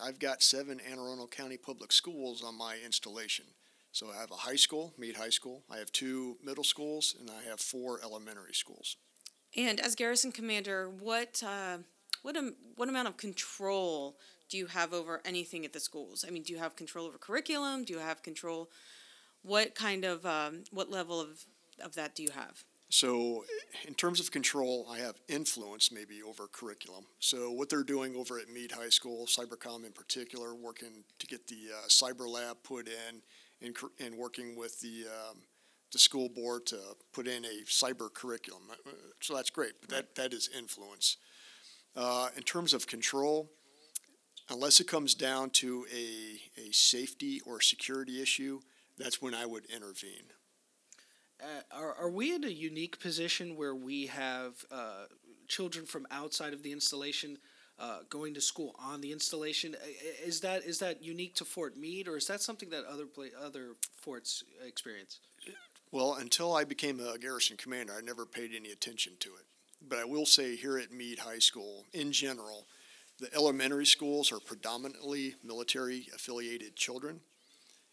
I've 0.00 0.20
got 0.20 0.42
seven 0.42 0.80
Anne 0.80 0.98
Arundel 0.98 1.26
County 1.26 1.56
Public 1.56 1.90
Schools 1.90 2.44
on 2.44 2.56
my 2.56 2.76
installation. 2.84 3.46
So 3.90 4.10
I 4.10 4.20
have 4.20 4.30
a 4.30 4.36
high 4.36 4.56
school, 4.56 4.94
Meade 4.96 5.16
High 5.16 5.30
School. 5.30 5.64
I 5.68 5.78
have 5.78 5.90
two 5.90 6.36
middle 6.44 6.62
schools, 6.62 7.16
and 7.18 7.30
I 7.30 7.48
have 7.48 7.58
four 7.58 7.98
elementary 8.04 8.54
schools. 8.54 8.96
And 9.56 9.80
as 9.80 9.96
garrison 9.96 10.30
commander, 10.30 10.88
what 10.88 11.42
uh, 11.44 11.78
what 12.22 12.36
am, 12.36 12.54
what 12.76 12.88
amount 12.88 13.08
of 13.08 13.16
control 13.16 14.18
do 14.48 14.56
you 14.56 14.66
have 14.66 14.92
over 14.92 15.20
anything 15.24 15.64
at 15.64 15.72
the 15.72 15.80
schools? 15.80 16.24
I 16.26 16.30
mean, 16.30 16.42
do 16.42 16.52
you 16.52 16.58
have 16.58 16.76
control 16.76 17.06
over 17.06 17.18
curriculum? 17.18 17.84
Do 17.84 17.94
you 17.94 17.98
have 17.98 18.22
control? 18.22 18.70
What 19.42 19.74
kind 19.74 20.04
of 20.04 20.24
um, 20.24 20.64
what 20.70 20.90
level 20.90 21.20
of 21.20 21.44
of 21.80 21.94
that 21.94 22.14
do 22.14 22.22
you 22.22 22.30
have? 22.30 22.64
So, 22.90 23.44
in 23.86 23.92
terms 23.92 24.18
of 24.18 24.30
control, 24.30 24.86
I 24.90 24.98
have 24.98 25.16
influence 25.28 25.92
maybe 25.92 26.22
over 26.22 26.46
curriculum. 26.46 27.04
So, 27.18 27.50
what 27.50 27.68
they're 27.68 27.82
doing 27.82 28.16
over 28.16 28.38
at 28.38 28.48
Meade 28.48 28.72
High 28.72 28.88
School, 28.88 29.26
Cybercom 29.26 29.84
in 29.84 29.92
particular, 29.92 30.54
working 30.54 31.04
to 31.18 31.26
get 31.26 31.46
the 31.48 31.68
uh, 31.76 31.88
cyber 31.88 32.26
lab 32.26 32.56
put 32.62 32.88
in 32.88 33.20
and, 33.60 33.76
and 34.00 34.16
working 34.16 34.56
with 34.56 34.80
the, 34.80 35.04
um, 35.06 35.36
the 35.92 35.98
school 35.98 36.30
board 36.30 36.64
to 36.66 36.78
put 37.12 37.28
in 37.28 37.44
a 37.44 37.64
cyber 37.66 38.12
curriculum. 38.12 38.62
Uh, 38.70 38.90
So, 39.20 39.34
that's 39.36 39.50
great, 39.50 39.72
but 39.82 39.90
that, 39.90 40.14
that 40.14 40.32
is 40.32 40.48
influence. 40.56 41.18
Uh, 41.94 42.28
in 42.38 42.42
terms 42.42 42.72
of 42.72 42.86
control, 42.86 43.50
unless 44.48 44.80
it 44.80 44.88
comes 44.88 45.14
down 45.14 45.50
to 45.50 45.84
a, 45.94 46.40
a 46.68 46.72
safety 46.72 47.42
or 47.44 47.60
security 47.60 48.22
issue, 48.22 48.60
that's 48.96 49.20
when 49.20 49.34
I 49.34 49.44
would 49.44 49.66
intervene. 49.66 50.32
Uh, 51.40 51.60
are, 51.70 51.94
are 51.94 52.10
we 52.10 52.34
in 52.34 52.44
a 52.44 52.48
unique 52.48 52.98
position 53.00 53.56
where 53.56 53.74
we 53.74 54.06
have 54.06 54.64
uh, 54.72 55.04
children 55.46 55.86
from 55.86 56.06
outside 56.10 56.52
of 56.52 56.62
the 56.62 56.72
installation 56.72 57.38
uh, 57.78 57.98
going 58.10 58.34
to 58.34 58.40
school 58.40 58.74
on 58.78 59.00
the 59.00 59.12
installation? 59.12 59.76
Is 60.24 60.40
that 60.40 60.64
is 60.64 60.80
that 60.80 61.02
unique 61.02 61.36
to 61.36 61.44
Fort 61.44 61.76
Meade, 61.76 62.08
or 62.08 62.16
is 62.16 62.26
that 62.26 62.42
something 62.42 62.70
that 62.70 62.84
other 62.84 63.06
other 63.40 63.76
forts 63.94 64.42
experience? 64.66 65.20
Well, 65.92 66.14
until 66.14 66.54
I 66.54 66.64
became 66.64 67.00
a 67.00 67.16
garrison 67.18 67.56
commander, 67.56 67.94
I 67.96 68.00
never 68.00 68.26
paid 68.26 68.50
any 68.54 68.70
attention 68.70 69.14
to 69.20 69.30
it. 69.30 69.46
But 69.88 69.98
I 70.00 70.04
will 70.04 70.26
say 70.26 70.56
here 70.56 70.76
at 70.76 70.92
Meade 70.92 71.20
High 71.20 71.38
School, 71.38 71.84
in 71.92 72.10
general, 72.10 72.66
the 73.20 73.32
elementary 73.32 73.86
schools 73.86 74.32
are 74.32 74.40
predominantly 74.40 75.36
military 75.44 76.08
affiliated 76.14 76.74
children. 76.74 77.20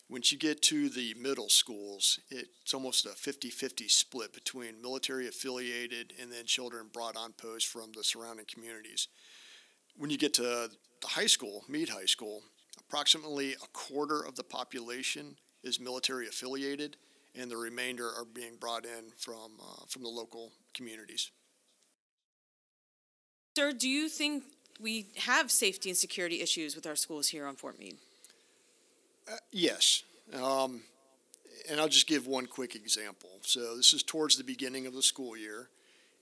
Once 0.07 0.31
you 0.31 0.37
get 0.37 0.61
to 0.61 0.87
the 0.89 1.15
middle 1.19 1.49
schools, 1.49 2.19
it's 2.29 2.73
almost 2.73 3.05
a 3.05 3.09
50 3.09 3.49
50 3.49 3.87
split 3.87 4.33
between 4.33 4.81
military 4.81 5.27
affiliated 5.27 6.13
and 6.21 6.31
then 6.31 6.45
children 6.45 6.89
brought 6.93 7.17
on 7.17 7.33
post 7.33 7.67
from 7.67 7.91
the 7.95 8.03
surrounding 8.03 8.45
communities. 8.45 9.07
When 9.97 10.11
you 10.11 10.17
get 10.17 10.33
to 10.35 10.43
the 10.43 10.69
high 11.03 11.25
school, 11.25 11.63
Meade 11.67 11.89
High 11.89 12.05
School, 12.05 12.43
approximately 12.79 13.53
a 13.53 13.67
quarter 13.73 14.21
of 14.21 14.35
the 14.35 14.43
population 14.43 15.37
is 15.63 15.79
military 15.79 16.27
affiliated 16.27 16.97
and 17.33 17.49
the 17.49 17.57
remainder 17.57 18.07
are 18.07 18.25
being 18.25 18.57
brought 18.57 18.85
in 18.85 19.11
from 19.17 19.53
uh, 19.59 19.85
from 19.89 20.03
the 20.03 20.09
local 20.09 20.51
communities. 20.73 21.31
Sir, 23.57 23.71
do 23.71 23.89
you 23.89 24.09
think 24.09 24.43
we 24.79 25.07
have 25.17 25.49
safety 25.49 25.89
and 25.89 25.97
security 25.97 26.41
issues 26.41 26.75
with 26.75 26.85
our 26.85 26.95
schools 26.95 27.29
here 27.29 27.47
on 27.47 27.55
Fort 27.55 27.79
Meade? 27.79 27.97
Uh, 29.31 29.37
yes, 29.51 30.03
um, 30.33 30.81
and 31.69 31.79
I'll 31.79 31.87
just 31.87 32.07
give 32.07 32.27
one 32.27 32.45
quick 32.45 32.75
example. 32.75 33.29
So 33.41 33.75
this 33.75 33.93
is 33.93 34.03
towards 34.03 34.37
the 34.37 34.43
beginning 34.43 34.85
of 34.85 34.93
the 34.93 35.01
school 35.01 35.35
year. 35.35 35.69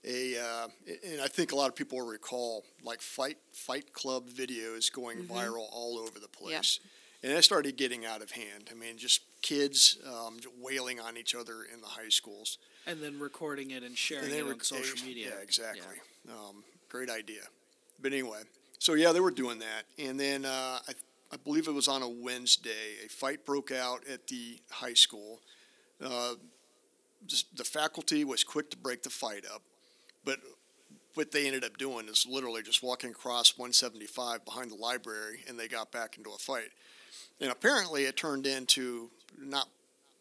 A 0.06 0.38
uh, 0.38 0.68
and 1.06 1.20
I 1.22 1.28
think 1.28 1.52
a 1.52 1.56
lot 1.56 1.68
of 1.68 1.76
people 1.76 1.98
will 1.98 2.06
recall 2.06 2.64
like 2.82 3.00
fight 3.00 3.38
fight 3.52 3.92
club 3.92 4.28
videos 4.28 4.92
going 4.92 5.24
viral 5.24 5.66
all 5.72 5.98
over 5.98 6.18
the 6.18 6.28
place, 6.28 6.78
and 7.22 7.32
it 7.32 7.42
started 7.42 7.76
getting 7.76 8.04
out 8.04 8.22
of 8.22 8.30
hand. 8.30 8.68
I 8.70 8.74
mean, 8.74 8.98
just 8.98 9.22
kids 9.40 9.98
um, 10.06 10.38
wailing 10.60 11.00
on 11.00 11.16
each 11.16 11.34
other 11.34 11.64
in 11.72 11.80
the 11.80 11.86
high 11.86 12.10
schools. 12.10 12.58
And 12.86 13.02
then 13.02 13.18
recording 13.18 13.70
it 13.70 13.82
and 13.82 13.96
sharing 13.96 14.24
And 14.24 14.32
it 14.34 14.44
they 14.44 14.50
on 14.50 14.60
social 14.60 15.06
media. 15.06 15.28
Yeah, 15.28 15.42
exactly. 15.42 15.96
Um, 16.30 16.64
great 16.90 17.08
idea. 17.08 17.42
But 18.00 18.12
anyway, 18.12 18.42
so 18.78 18.92
yeah, 18.94 19.12
they 19.12 19.20
were 19.20 19.30
doing 19.30 19.58
that, 19.60 19.84
and 19.98 20.20
then 20.20 20.44
uh, 20.44 20.80
I, 20.86 20.92
I 21.34 21.36
believe 21.36 21.66
it 21.66 21.74
was 21.74 21.88
on 21.88 22.02
a 22.02 22.08
Wednesday. 22.08 22.94
A 23.04 23.08
fight 23.08 23.44
broke 23.44 23.72
out 23.72 24.06
at 24.08 24.28
the 24.28 24.60
high 24.70 24.94
school. 24.94 25.40
Uh, 26.00 26.34
just 27.26 27.56
the 27.56 27.64
faculty 27.64 28.24
was 28.24 28.44
quick 28.44 28.70
to 28.70 28.76
break 28.76 29.02
the 29.02 29.10
fight 29.10 29.44
up, 29.52 29.62
but 30.24 30.38
what 31.14 31.32
they 31.32 31.46
ended 31.46 31.64
up 31.64 31.76
doing 31.76 32.06
is 32.08 32.26
literally 32.28 32.62
just 32.62 32.82
walking 32.82 33.10
across 33.10 33.58
175 33.58 34.44
behind 34.44 34.70
the 34.70 34.76
library, 34.76 35.40
and 35.48 35.58
they 35.58 35.66
got 35.66 35.90
back 35.90 36.16
into 36.16 36.30
a 36.30 36.38
fight. 36.38 36.70
And 37.40 37.50
apparently, 37.50 38.04
it 38.04 38.16
turned 38.16 38.46
into 38.46 39.10
not 39.36 39.68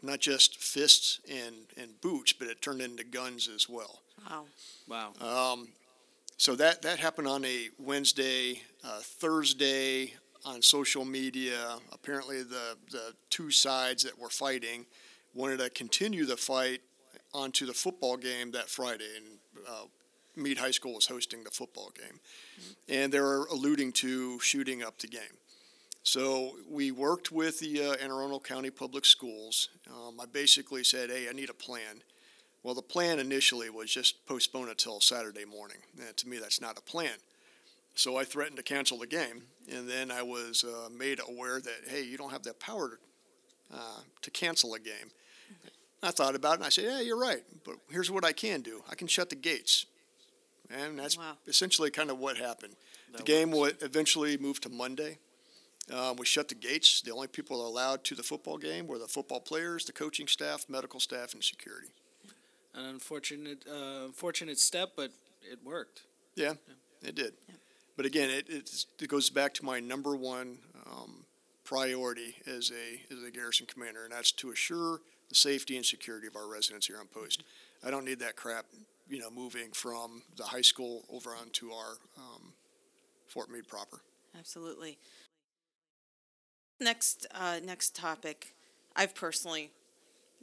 not 0.01 0.19
just 0.19 0.57
fists 0.57 1.19
and, 1.31 1.55
and 1.77 2.01
boots, 2.01 2.33
but 2.33 2.47
it 2.47 2.61
turned 2.61 2.81
into 2.81 3.03
guns 3.03 3.47
as 3.53 3.69
well. 3.69 4.01
Wow. 4.29 4.45
Wow. 4.87 5.13
Um, 5.21 5.69
so 6.37 6.55
that 6.55 6.81
that 6.81 6.97
happened 6.97 7.27
on 7.27 7.45
a 7.45 7.69
Wednesday, 7.77 8.63
uh, 8.83 8.99
Thursday 9.01 10.13
on 10.45 10.61
social 10.61 11.05
media. 11.05 11.77
Apparently, 11.91 12.43
the 12.43 12.77
the 12.91 13.13
two 13.29 13.51
sides 13.51 14.03
that 14.03 14.17
were 14.17 14.29
fighting 14.29 14.85
wanted 15.33 15.59
to 15.59 15.69
continue 15.69 16.25
the 16.25 16.37
fight 16.37 16.81
onto 17.33 17.65
the 17.65 17.73
football 17.73 18.17
game 18.17 18.51
that 18.51 18.69
Friday, 18.69 19.09
and 19.17 19.25
uh, 19.67 19.85
Meade 20.35 20.57
High 20.57 20.71
School 20.71 20.93
was 20.93 21.07
hosting 21.07 21.43
the 21.43 21.51
football 21.51 21.91
game, 21.97 22.19
and 22.87 23.11
they 23.11 23.19
were 23.19 23.47
alluding 23.51 23.91
to 23.93 24.39
shooting 24.39 24.83
up 24.83 24.99
the 24.99 25.07
game. 25.07 25.37
So 26.03 26.57
we 26.69 26.91
worked 26.91 27.31
with 27.31 27.59
the 27.59 27.81
uh, 27.81 27.93
Anne 28.03 28.11
Arundel 28.11 28.39
County 28.39 28.69
Public 28.69 29.05
Schools. 29.05 29.69
Um, 29.89 30.19
I 30.19 30.25
basically 30.25 30.83
said, 30.83 31.09
"Hey, 31.09 31.27
I 31.29 31.33
need 31.33 31.49
a 31.49 31.53
plan." 31.53 32.03
Well, 32.63 32.73
the 32.73 32.81
plan 32.81 33.19
initially 33.19 33.69
was 33.69 33.91
just 33.91 34.25
postpone 34.25 34.69
it 34.69 34.77
till 34.77 35.01
Saturday 35.01 35.43
morning. 35.43 35.79
And 35.99 36.15
to 36.15 36.27
me, 36.29 36.37
that's 36.37 36.61
not 36.61 36.77
a 36.77 36.81
plan. 36.81 37.17
So 37.95 38.17
I 38.17 38.23
threatened 38.23 38.57
to 38.57 38.63
cancel 38.63 38.97
the 38.97 39.07
game, 39.07 39.43
and 39.71 39.87
then 39.87 40.09
I 40.11 40.23
was 40.23 40.63
uh, 40.63 40.89
made 40.89 41.19
aware 41.27 41.59
that 41.59 41.81
hey, 41.87 42.03
you 42.03 42.17
don't 42.17 42.31
have 42.31 42.43
the 42.43 42.53
power 42.55 42.89
to, 43.71 43.75
uh, 43.77 43.99
to 44.21 44.31
cancel 44.31 44.73
a 44.73 44.79
game. 44.79 45.11
I 46.01 46.11
thought 46.11 46.35
about 46.35 46.53
it, 46.53 46.55
and 46.55 46.65
I 46.65 46.69
said, 46.69 46.83
yeah, 46.85 46.99
you're 47.01 47.19
right. 47.19 47.43
But 47.63 47.75
here's 47.89 48.11
what 48.11 48.25
I 48.25 48.31
can 48.33 48.61
do: 48.61 48.83
I 48.89 48.95
can 48.95 49.07
shut 49.07 49.29
the 49.29 49.35
gates, 49.35 49.85
and 50.69 50.97
that's 50.99 51.17
Wow. 51.17 51.37
essentially 51.47 51.91
kind 51.91 52.09
of 52.09 52.17
what 52.17 52.37
happened. 52.37 52.75
the 53.11 53.19
That 53.19 53.25
game 53.25 53.51
would 53.51 53.77
eventually 53.81 54.37
move 54.37 54.59
to 54.61 54.69
Monday. 54.69 55.19
Um, 55.93 56.15
we 56.15 56.25
shut 56.25 56.47
the 56.47 56.55
gates. 56.55 57.01
The 57.01 57.11
only 57.11 57.27
people 57.27 57.65
allowed 57.67 58.03
to 58.05 58.15
the 58.15 58.23
football 58.23 58.57
game 58.57 58.87
were 58.87 58.97
the 58.97 59.07
football 59.07 59.39
players, 59.41 59.85
the 59.85 59.91
coaching 59.91 60.27
staff, 60.27 60.65
medical 60.69 60.99
staff, 60.99 61.33
and 61.33 61.43
security. 61.43 61.89
An 62.73 62.85
unfortunate, 62.85 63.65
uh, 63.69 64.05
unfortunate 64.05 64.59
step, 64.59 64.93
but 64.95 65.11
it 65.41 65.59
worked. 65.63 66.03
Yeah, 66.35 66.53
it 67.03 67.15
did. 67.15 67.33
But 67.95 68.05
again, 68.05 68.29
it, 68.29 68.49
it 68.49 69.07
goes 69.07 69.29
back 69.29 69.53
to 69.55 69.65
my 69.65 69.79
number 69.79 70.15
one 70.15 70.57
um, 70.85 71.25
priority 71.63 72.35
as 72.47 72.71
a 72.71 73.13
as 73.13 73.23
a 73.23 73.31
garrison 73.31 73.65
commander, 73.65 74.03
and 74.03 74.13
that's 74.13 74.31
to 74.33 74.51
assure 74.51 74.99
the 75.29 75.35
safety 75.35 75.75
and 75.75 75.85
security 75.85 76.27
of 76.27 76.35
our 76.35 76.47
residents 76.47 76.87
here 76.87 76.97
on 76.99 77.07
post. 77.07 77.43
I 77.85 77.91
don't 77.91 78.05
need 78.05 78.19
that 78.19 78.35
crap, 78.35 78.65
you 79.09 79.19
know, 79.19 79.29
moving 79.29 79.71
from 79.71 80.21
the 80.37 80.43
high 80.43 80.61
school 80.61 81.03
over 81.11 81.31
onto 81.31 81.71
our 81.71 81.97
um, 82.17 82.53
Fort 83.27 83.49
Meade 83.49 83.67
proper. 83.67 84.01
Absolutely. 84.37 84.97
Next, 86.79 87.27
uh, 87.33 87.59
next 87.63 87.95
topic. 87.95 88.53
I've 88.95 89.15
personally 89.15 89.71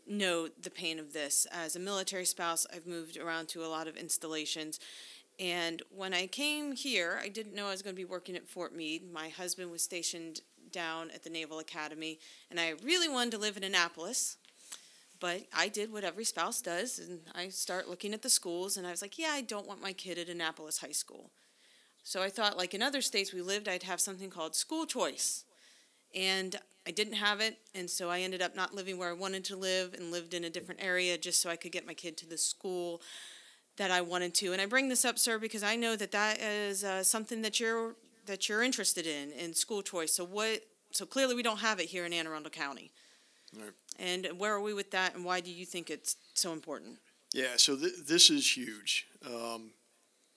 know 0.07 0.49
the 0.63 0.71
pain 0.71 0.99
of 0.99 1.13
this. 1.13 1.47
As 1.53 1.77
a 1.77 1.79
military 1.79 2.25
spouse, 2.25 2.67
I've 2.75 2.87
moved 2.87 3.17
around 3.17 3.49
to 3.49 3.65
a 3.65 3.69
lot 3.69 3.87
of 3.87 3.97
installations. 3.97 4.81
And 5.41 5.81
when 5.89 6.13
I 6.13 6.27
came 6.27 6.73
here, 6.73 7.19
I 7.21 7.29
didn't 7.29 7.55
know 7.55 7.69
I 7.69 7.71
was 7.71 7.81
going 7.81 7.97
to 7.97 8.01
be 8.01 8.05
working 8.05 8.37
at 8.37 8.47
Fort 8.47 8.77
Meade. 8.77 9.11
My 9.11 9.31
husband 9.31 9.71
was 9.71 9.83
stationed 9.83 10.43
down 10.71 11.11
at 11.13 11.25
the 11.25 11.31
Naval 11.31 11.59
Academy, 11.59 12.19
and 12.51 12.61
I 12.61 12.75
really 12.85 13.09
wanted 13.09 13.31
to 13.33 13.39
live 13.39 13.57
in 13.57 13.65
Annapolis. 13.65 14.37
But 15.19 15.47
I 15.57 15.69
did 15.69 15.93
what 15.93 16.05
every 16.05 16.25
spouse 16.25 16.61
does, 16.61 16.99
and 16.99 17.21
I 17.35 17.49
start 17.49 17.89
looking 17.89 18.13
at 18.13 18.21
the 18.21 18.29
schools, 18.29 18.77
and 18.77 18.87
I 18.87 18.91
was 18.91 19.01
like, 19.01 19.19
yeah, 19.19 19.31
I 19.33 19.41
don't 19.41 19.67
want 19.67 19.83
my 19.83 19.95
kid 19.95 20.19
at 20.19 20.29
Annapolis 20.29 20.79
High 20.79 20.93
School. 20.93 21.31
So 22.03 22.23
I 22.23 22.29
thought, 22.29 22.59
like 22.59 22.75
in 22.75 22.83
other 22.83 23.01
states 23.01 23.33
we 23.33 23.41
lived, 23.41 23.67
I'd 23.67 23.85
have 23.85 24.01
something 24.01 24.29
called 24.29 24.55
school 24.55 24.85
choice. 24.85 25.45
And 26.15 26.57
I 26.87 26.91
didn't 26.91 27.15
have 27.15 27.41
it, 27.41 27.57
and 27.75 27.89
so 27.89 28.11
I 28.11 28.21
ended 28.21 28.43
up 28.43 28.55
not 28.55 28.75
living 28.75 28.99
where 28.99 29.11
I 29.11 29.15
wanted 29.15 29.45
to 29.47 29.57
live 29.57 29.95
and 29.95 30.11
lived 30.11 30.35
in 30.35 30.45
a 30.45 30.51
different 30.51 30.83
area 30.83 31.17
just 31.17 31.41
so 31.41 31.49
I 31.49 31.57
could 31.57 31.73
get 31.73 31.87
my 31.87 31.95
kid 31.95 32.19
to 32.19 32.27
the 32.27 32.39
school 32.39 33.01
that 33.81 33.91
I 33.91 34.03
wanted 34.03 34.35
to. 34.35 34.53
And 34.53 34.61
I 34.61 34.67
bring 34.67 34.91
this 34.91 35.07
up, 35.07 35.19
sir, 35.19 35.39
because 35.39 35.63
I 35.63 35.75
know 35.75 35.97
that 35.97 36.13
that 36.13 36.39
is 36.39 36.85
uh, 36.85 37.03
something 37.03 37.41
that 37.41 37.59
you're 37.59 37.95
that 38.27 38.47
you're 38.47 38.63
interested 38.63 39.07
in 39.07 39.33
in 39.33 39.55
school 39.55 39.81
choice. 39.81 40.13
So 40.13 40.25
what? 40.25 40.61
So 40.93 41.07
clearly 41.07 41.35
we 41.35 41.43
don't 41.43 41.61
have 41.61 41.81
it 41.81 41.87
here 41.87 42.05
in 42.05 42.13
Anne 42.13 42.27
Arundel 42.27 42.51
County. 42.51 42.91
Right. 43.57 43.73
And 43.99 44.29
where 44.37 44.55
are 44.55 44.61
we 44.61 44.75
with 44.75 44.91
that, 44.91 45.15
and 45.15 45.25
why 45.25 45.41
do 45.41 45.51
you 45.51 45.65
think 45.65 45.89
it's 45.89 46.17
so 46.35 46.53
important? 46.53 46.99
Yeah, 47.33 47.57
so 47.57 47.75
th- 47.75 48.05
this 48.07 48.29
is 48.29 48.55
huge. 48.55 49.07
Um, 49.27 49.71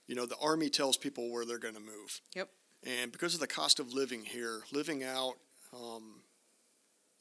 you 0.08 0.15
know, 0.15 0.25
the 0.25 0.38
Army 0.41 0.69
tells 0.69 0.95
people 0.95 1.29
where 1.29 1.45
they're 1.45 1.60
going 1.60 1.75
to 1.75 1.82
move. 1.82 2.21
Yep. 2.36 2.49
And 2.86 3.12
because 3.12 3.34
of 3.34 3.41
the 3.41 3.47
cost 3.47 3.79
of 3.79 3.93
living 3.93 4.23
here, 4.23 4.62
living 4.71 5.03
out 5.03 5.36
um, 5.73 6.21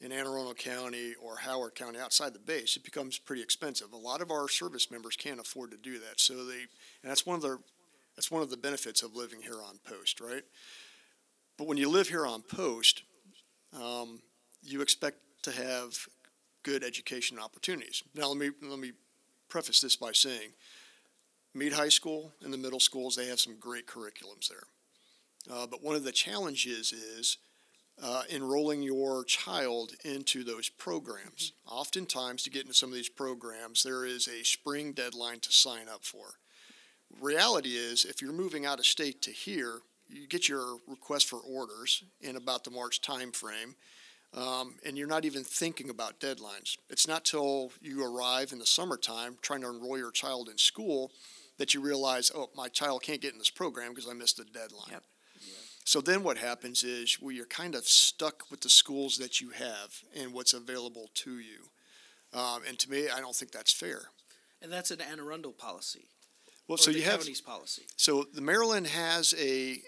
in 0.03 0.11
Anne 0.11 0.27
Arundel 0.27 0.53
County 0.53 1.13
or 1.21 1.37
Howard 1.37 1.75
County 1.75 1.97
outside 1.97 2.33
the 2.33 2.39
base, 2.39 2.75
it 2.75 2.83
becomes 2.83 3.17
pretty 3.17 3.41
expensive. 3.41 3.93
A 3.93 3.97
lot 3.97 4.21
of 4.21 4.31
our 4.31 4.49
service 4.49 4.91
members 4.91 5.15
can't 5.15 5.39
afford 5.39 5.71
to 5.71 5.77
do 5.77 5.97
that. 5.99 6.19
So 6.19 6.45
they, 6.45 6.59
and 7.01 7.09
that's 7.09 7.25
one 7.25 7.37
of 7.37 7.41
the, 7.41 7.57
that's 8.15 8.29
one 8.29 8.41
of 8.41 8.49
the 8.49 8.57
benefits 8.57 9.01
of 9.01 9.15
living 9.15 9.41
here 9.41 9.61
on 9.67 9.79
post, 9.85 10.19
right? 10.19 10.43
But 11.57 11.67
when 11.67 11.77
you 11.77 11.89
live 11.89 12.09
here 12.09 12.25
on 12.25 12.41
post, 12.41 13.03
um, 13.73 14.21
you 14.61 14.81
expect 14.81 15.17
to 15.43 15.51
have 15.51 15.97
good 16.63 16.83
education 16.83 17.39
opportunities. 17.39 18.03
Now, 18.13 18.27
let 18.27 18.37
me 18.37 18.49
let 18.61 18.79
me 18.79 18.91
preface 19.49 19.81
this 19.81 19.95
by 19.95 20.11
saying, 20.11 20.51
Meade 21.53 21.73
High 21.73 21.89
School 21.89 22.33
and 22.41 22.51
the 22.51 22.57
middle 22.57 22.79
schools 22.79 23.15
they 23.15 23.27
have 23.27 23.39
some 23.39 23.57
great 23.59 23.87
curriculums 23.87 24.49
there. 24.49 25.55
Uh, 25.55 25.67
but 25.67 25.83
one 25.83 25.95
of 25.95 26.03
the 26.03 26.11
challenges 26.11 26.91
is 26.91 27.37
uh, 28.01 28.23
enrolling 28.29 28.81
your 28.81 29.23
child 29.23 29.93
into 30.03 30.43
those 30.43 30.69
programs. 30.69 31.53
Oftentimes, 31.67 32.43
to 32.43 32.49
get 32.49 32.63
into 32.63 32.73
some 32.73 32.89
of 32.89 32.95
these 32.95 33.09
programs, 33.09 33.83
there 33.83 34.05
is 34.05 34.27
a 34.27 34.43
spring 34.43 34.93
deadline 34.93 35.39
to 35.41 35.51
sign 35.51 35.87
up 35.87 36.03
for. 36.03 36.35
Reality 37.21 37.75
is, 37.75 38.05
if 38.05 38.21
you're 38.21 38.33
moving 38.33 38.65
out 38.65 38.79
of 38.79 38.85
state 38.85 39.21
to 39.21 39.31
here, 39.31 39.79
you 40.07 40.27
get 40.27 40.49
your 40.49 40.77
request 40.87 41.27
for 41.29 41.39
orders 41.39 42.03
in 42.21 42.35
about 42.35 42.63
the 42.63 42.71
March 42.71 43.01
timeframe 43.01 43.75
um, 44.35 44.75
and 44.85 44.97
you're 44.97 45.07
not 45.07 45.25
even 45.25 45.43
thinking 45.43 45.89
about 45.89 46.19
deadlines. 46.19 46.77
It's 46.89 47.07
not 47.07 47.23
till 47.23 47.71
you 47.81 48.03
arrive 48.03 48.51
in 48.51 48.59
the 48.59 48.65
summertime 48.65 49.37
trying 49.41 49.61
to 49.61 49.69
enroll 49.69 49.97
your 49.97 50.11
child 50.11 50.49
in 50.49 50.57
school 50.57 51.11
that 51.57 51.73
you 51.73 51.81
realize, 51.81 52.31
oh, 52.33 52.49
my 52.55 52.67
child 52.67 53.03
can't 53.03 53.21
get 53.21 53.33
in 53.33 53.37
this 53.37 53.51
program 53.51 53.93
because 53.93 54.09
I 54.09 54.13
missed 54.13 54.37
the 54.37 54.45
deadline. 54.45 54.89
Yep. 54.91 55.03
So 55.85 56.01
then 56.01 56.23
what 56.23 56.37
happens 56.37 56.83
is 56.83 57.19
well, 57.21 57.31
you're 57.31 57.45
kind 57.45 57.75
of 57.75 57.85
stuck 57.85 58.49
with 58.49 58.61
the 58.61 58.69
schools 58.69 59.17
that 59.17 59.41
you 59.41 59.49
have 59.49 60.01
and 60.15 60.33
what's 60.33 60.53
available 60.53 61.09
to 61.15 61.39
you. 61.39 61.69
Um, 62.33 62.61
and 62.67 62.79
to 62.79 62.89
me, 62.89 63.09
I 63.09 63.19
don't 63.19 63.35
think 63.35 63.51
that's 63.51 63.73
fair. 63.73 64.03
And 64.61 64.71
that's 64.71 64.91
an 64.91 65.01
Anne 65.01 65.19
Arundel 65.19 65.51
policy. 65.51 66.07
Well, 66.67 66.77
so 66.77 66.91
the 66.91 66.99
you 66.99 67.03
have 67.03 67.19
county's 67.19 67.41
policy. 67.41 67.83
so 67.97 68.25
the 68.33 68.41
Maryland 68.41 68.87
has 68.87 69.35
a 69.37 69.81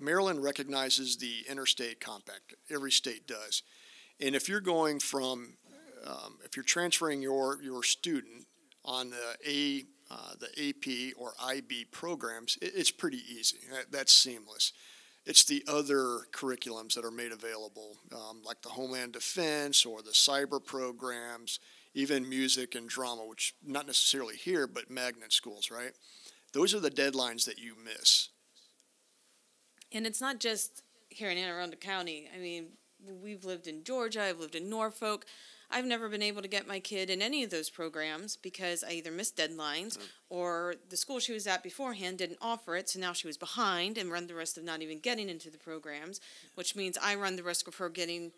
Maryland 0.00 0.42
recognizes 0.42 1.16
the 1.16 1.44
interstate 1.48 2.00
compact. 2.00 2.54
Every 2.68 2.90
state 2.90 3.28
does, 3.28 3.62
and 4.20 4.34
if 4.34 4.48
you're 4.48 4.60
going 4.60 4.98
from 4.98 5.54
um, 6.04 6.38
if 6.44 6.56
you're 6.56 6.64
transferring 6.64 7.22
your 7.22 7.62
your 7.62 7.84
student 7.84 8.46
on 8.84 9.10
the 9.10 9.36
A 9.48 9.84
uh, 10.10 10.34
the 10.38 10.68
AP 10.68 11.14
or 11.16 11.32
IB 11.42 11.86
programs, 11.90 12.58
it, 12.60 12.72
it's 12.74 12.90
pretty 12.90 13.22
easy. 13.28 13.58
That, 13.70 13.90
that's 13.90 14.12
seamless. 14.12 14.72
It's 15.26 15.44
the 15.44 15.64
other 15.66 16.26
curriculums 16.32 16.94
that 16.94 17.04
are 17.04 17.10
made 17.10 17.32
available, 17.32 17.96
um, 18.12 18.42
like 18.44 18.60
the 18.60 18.68
Homeland 18.68 19.12
Defense 19.12 19.86
or 19.86 20.02
the 20.02 20.10
cyber 20.10 20.62
programs, 20.62 21.60
even 21.94 22.28
music 22.28 22.74
and 22.74 22.88
drama, 22.88 23.24
which 23.26 23.54
not 23.64 23.86
necessarily 23.86 24.36
here, 24.36 24.66
but 24.66 24.90
magnet 24.90 25.32
schools, 25.32 25.70
right? 25.70 25.92
Those 26.52 26.74
are 26.74 26.80
the 26.80 26.90
deadlines 26.90 27.46
that 27.46 27.58
you 27.58 27.74
miss. 27.82 28.28
And 29.92 30.06
it's 30.06 30.20
not 30.20 30.40
just 30.40 30.82
here 31.08 31.30
in 31.30 31.38
Anne 31.38 31.48
Arundel 31.48 31.78
County. 31.78 32.28
I 32.34 32.38
mean, 32.38 32.66
we've 33.22 33.44
lived 33.44 33.66
in 33.66 33.82
Georgia, 33.82 34.22
I've 34.22 34.40
lived 34.40 34.54
in 34.54 34.68
Norfolk. 34.68 35.24
I've 35.70 35.84
never 35.84 36.08
been 36.08 36.22
able 36.22 36.42
to 36.42 36.48
get 36.48 36.68
my 36.68 36.80
kid 36.80 37.10
in 37.10 37.22
any 37.22 37.42
of 37.42 37.50
those 37.50 37.70
programs 37.70 38.36
because 38.36 38.84
I 38.84 38.92
either 38.92 39.10
missed 39.10 39.36
deadlines 39.36 39.98
mm. 39.98 40.02
or 40.28 40.74
the 40.88 40.96
school 40.96 41.18
she 41.18 41.32
was 41.32 41.46
at 41.46 41.62
beforehand 41.62 42.18
didn't 42.18 42.38
offer 42.40 42.76
it, 42.76 42.88
so 42.88 43.00
now 43.00 43.12
she 43.12 43.26
was 43.26 43.36
behind 43.36 43.98
and 43.98 44.10
run 44.10 44.26
the 44.26 44.34
risk 44.34 44.56
of 44.56 44.64
not 44.64 44.82
even 44.82 45.00
getting 45.00 45.28
into 45.28 45.50
the 45.50 45.58
programs, 45.58 46.20
which 46.54 46.76
means 46.76 46.98
I 47.02 47.14
run 47.14 47.36
the 47.36 47.42
risk 47.42 47.68
of 47.68 47.76
her 47.76 47.88
getting 47.88 48.32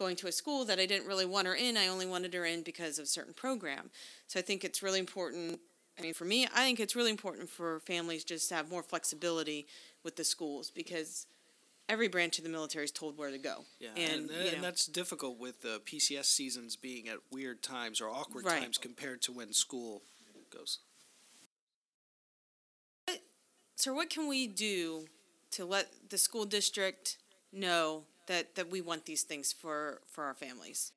going 0.00 0.16
to 0.16 0.26
a 0.26 0.32
school 0.32 0.64
that 0.64 0.80
I 0.80 0.86
didn't 0.86 1.06
really 1.06 1.26
want 1.26 1.46
her 1.46 1.54
in. 1.54 1.76
I 1.76 1.88
only 1.88 2.06
wanted 2.06 2.32
her 2.32 2.46
in 2.46 2.62
because 2.62 2.98
of 2.98 3.04
a 3.04 3.08
certain 3.08 3.34
program. 3.34 3.90
So 4.28 4.38
I 4.38 4.42
think 4.42 4.64
it's 4.64 4.82
really 4.82 4.98
important. 4.98 5.60
I 5.98 6.02
mean, 6.02 6.14
for 6.14 6.24
me, 6.24 6.46
I 6.46 6.64
think 6.64 6.80
it's 6.80 6.96
really 6.96 7.10
important 7.10 7.50
for 7.50 7.80
families 7.80 8.24
just 8.24 8.48
to 8.48 8.54
have 8.54 8.70
more 8.70 8.82
flexibility 8.82 9.66
with 10.02 10.16
the 10.16 10.24
schools 10.24 10.70
because 10.70 11.26
every 11.90 12.08
branch 12.08 12.38
of 12.38 12.44
the 12.44 12.50
military 12.50 12.84
is 12.84 12.92
told 12.92 13.18
where 13.18 13.30
to 13.30 13.38
go. 13.38 13.64
Yeah, 13.80 13.90
and, 13.96 14.30
and, 14.30 14.30
you 14.30 14.50
and 14.54 14.62
that's 14.62 14.86
difficult 14.86 15.38
with 15.38 15.60
the 15.60 15.80
PCS 15.84 16.26
seasons 16.26 16.76
being 16.76 17.08
at 17.08 17.18
weird 17.30 17.62
times 17.62 18.00
or 18.00 18.08
awkward 18.08 18.44
Right. 18.44 18.62
times 18.62 18.78
compared 18.78 19.20
to 19.22 19.32
when 19.32 19.52
school 19.52 20.02
goes. 20.50 20.78
so 23.76 23.94
what 23.94 24.10
can 24.10 24.28
we 24.28 24.46
do 24.46 25.06
to 25.50 25.64
let 25.64 25.88
the 26.10 26.18
school 26.18 26.44
district 26.44 27.16
know 27.50 28.02
that, 28.26 28.54
that 28.54 28.70
we 28.70 28.82
want 28.82 29.06
these 29.06 29.22
things 29.22 29.54
for, 29.54 30.02
for 30.06 30.24
our 30.24 30.34
families? 30.34 30.92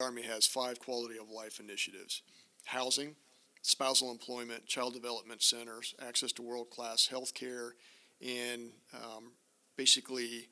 The 0.00 0.06
Army 0.06 0.22
has 0.22 0.44
five 0.44 0.80
quality 0.80 1.16
of 1.16 1.30
life 1.30 1.60
initiatives 1.60 2.22
housing, 2.64 3.14
spousal 3.62 4.10
employment, 4.10 4.66
child 4.66 4.94
development 4.94 5.40
centers, 5.40 5.94
access 6.04 6.32
to 6.32 6.42
world 6.42 6.70
class 6.70 7.06
health 7.06 7.32
care, 7.32 7.74
and 8.24 8.70
um, 8.94 9.32
basically 9.76 10.48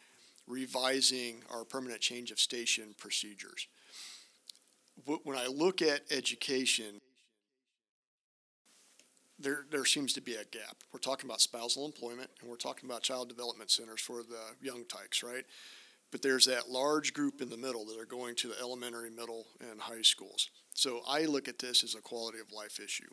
revising 0.47 1.43
our 1.51 1.65
permanent 1.65 2.01
change 2.01 2.31
of 2.31 2.39
station 2.39 2.95
procedures. 2.99 3.67
When 5.25 5.39
I 5.39 5.47
look 5.47 5.81
at 5.81 6.03
education, 6.11 7.01
there, 9.39 9.65
there 9.71 9.85
seems 9.85 10.13
to 10.15 10.21
be 10.21 10.35
a 10.35 10.45
gap. 10.45 10.77
We're 10.93 11.01
talking 11.01 11.29
about 11.29 11.41
spousal 11.41 11.87
employment 11.87 12.31
and 12.41 12.51
we're 12.51 12.57
talking 12.57 12.89
about 12.89 13.03
child 13.03 13.29
development 13.29 13.71
centers 13.71 14.01
for 14.01 14.23
the 14.23 14.41
young 14.61 14.85
tykes, 14.85 15.23
right? 15.23 15.45
But 16.11 16.21
there's 16.23 16.45
that 16.47 16.69
large 16.69 17.15
group 17.15 17.41
in 17.41 17.49
the 17.49 17.57
middle 17.57 17.87
that 17.87 17.99
are 17.99 18.05
going 18.05 18.35
to 18.37 18.49
the 18.49 18.61
elementary, 18.61 19.11
middle, 19.11 19.47
and 19.71 19.81
high 19.81 20.03
schools. 20.03 20.51
So 20.75 21.01
I 21.09 21.25
look 21.25 21.49
at 21.49 21.59
this 21.59 21.83
as 21.83 21.95
a 21.95 22.03
quality 22.03 22.39
of 22.39 22.53
life 22.53 22.79
issue. 22.79 23.09